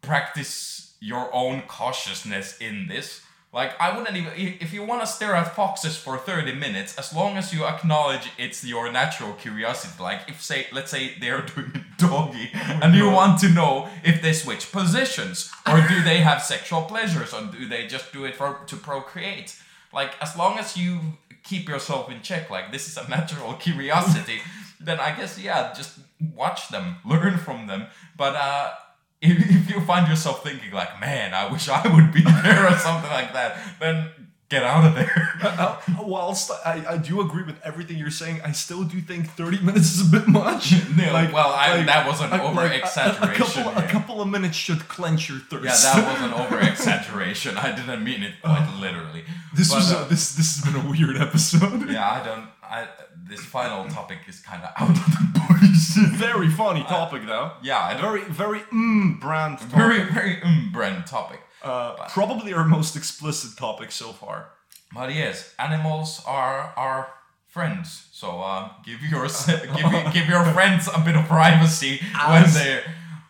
[0.00, 3.20] practice your own cautiousness in this.
[3.52, 7.14] Like I wouldn't even if you want to stare at foxes for 30 minutes as
[7.14, 10.02] long as you acknowledge it's your natural curiosity.
[10.02, 14.32] Like if say let's say they're doing doggy and you want to know if they
[14.32, 18.60] switch positions or do they have sexual pleasures or do they just do it for
[18.66, 19.56] to procreate.
[19.94, 21.00] Like as long as you
[21.42, 24.40] keep yourself in check like this is a natural curiosity
[24.84, 25.98] then I guess yeah, just
[26.34, 27.86] watch them, learn from them.
[28.16, 28.72] But uh,
[29.20, 32.76] if, if you find yourself thinking like, man, I wish I would be there or
[32.76, 34.10] something like that, then
[34.54, 35.30] get out of there.
[35.44, 39.60] Uh, whilst I, I do agree with everything you're saying, I still do think 30
[39.60, 40.72] minutes is a bit much.
[40.96, 43.84] No, well, I- that was an like- like a- over-exaggeration, A, couple, yeah.
[43.84, 45.64] a couple of minutes should clench your thirst.
[45.64, 47.56] yeah, that was an over exaggeration.
[47.58, 49.22] I didn't mean it quite literally.
[49.54, 51.90] this But, was uh, a, this this has been a weird episode.
[51.90, 52.46] yeah, I don't.
[52.62, 52.88] I
[53.30, 55.96] this final topic is kind of out of the box.
[56.26, 57.52] Very funny topic though.
[57.62, 58.00] yeah, I.
[58.00, 59.76] Very very mm brand topic.
[59.76, 61.40] Very very um brand topic.
[61.64, 64.50] Uh, probably our most explicit topic so far.
[64.94, 67.08] But yes, animals are our
[67.48, 68.06] friends.
[68.12, 69.26] So uh, give your
[69.76, 72.80] give give your friends a bit of privacy when they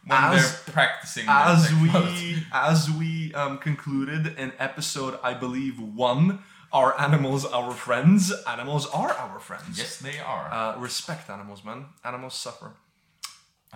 [0.07, 1.25] when as- they're practicing.
[1.29, 6.41] As we as we um, concluded in episode I believe one,
[6.73, 8.33] are animals our friends?
[8.47, 9.79] Animals are our friends.
[9.79, 10.53] yes, they are.
[10.53, 11.87] Uh, respect animals, man.
[12.05, 12.73] Animals suffer.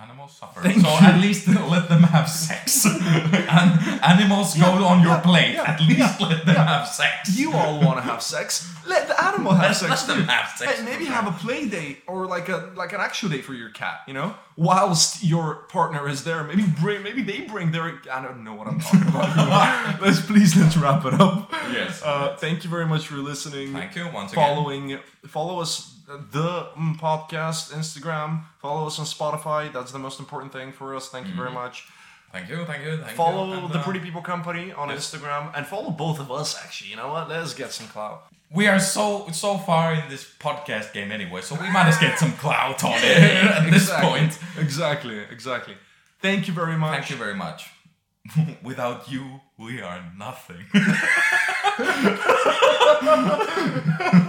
[0.01, 0.61] Animals suffer.
[0.61, 1.07] thank so you.
[1.07, 2.85] at least let them have sex.
[2.85, 5.53] and animals go on your yeah, plate.
[5.53, 6.65] yeah, at least yeah, let them yeah.
[6.65, 7.37] have sex.
[7.37, 8.73] You all want to have sex.
[8.87, 10.07] Let the animal have Let- sex.
[10.07, 13.01] let them have sex Hey, maybe have a play date or like a like an
[13.01, 14.01] actual date for your cat.
[14.07, 16.43] You know, whilst your partner is there.
[16.43, 17.03] Maybe bring.
[17.03, 18.01] Maybe they bring their.
[18.11, 20.01] I don't know what I'm talking about.
[20.01, 21.51] let's please let's wrap it up.
[21.71, 22.01] Yes.
[22.03, 23.73] Uh, thank you very much for listening.
[23.73, 24.43] Thank you once again.
[24.43, 28.41] Following, follow us the mm, podcast Instagram.
[28.61, 29.71] Follow us on Spotify.
[29.71, 31.09] That's the most important thing for us.
[31.09, 31.87] Thank you very much.
[32.31, 32.65] Thank you.
[32.65, 32.97] Thank you.
[32.97, 33.65] Thank Follow you.
[33.65, 36.57] And, the uh, Pretty People Company on Instagram and follow both of us.
[36.63, 37.29] Actually, you know what?
[37.29, 38.23] Let's get some clout.
[38.51, 42.17] We are so so far in this podcast game anyway, so we might as get
[42.17, 44.39] some clout on it at this point.
[44.57, 45.19] Exactly.
[45.29, 45.75] Exactly.
[46.21, 46.97] Thank you very much.
[46.97, 47.69] Thank you very much.
[48.63, 50.65] Without you, we are nothing.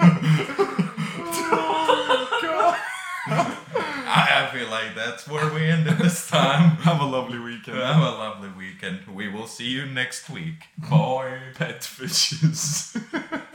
[4.84, 6.70] like that's where we ended this time.
[6.88, 7.78] Have a lovely weekend.
[7.78, 9.06] Have a lovely weekend.
[9.06, 10.68] We will see you next week.
[10.90, 11.38] Bye.
[11.54, 12.96] Pet fishes.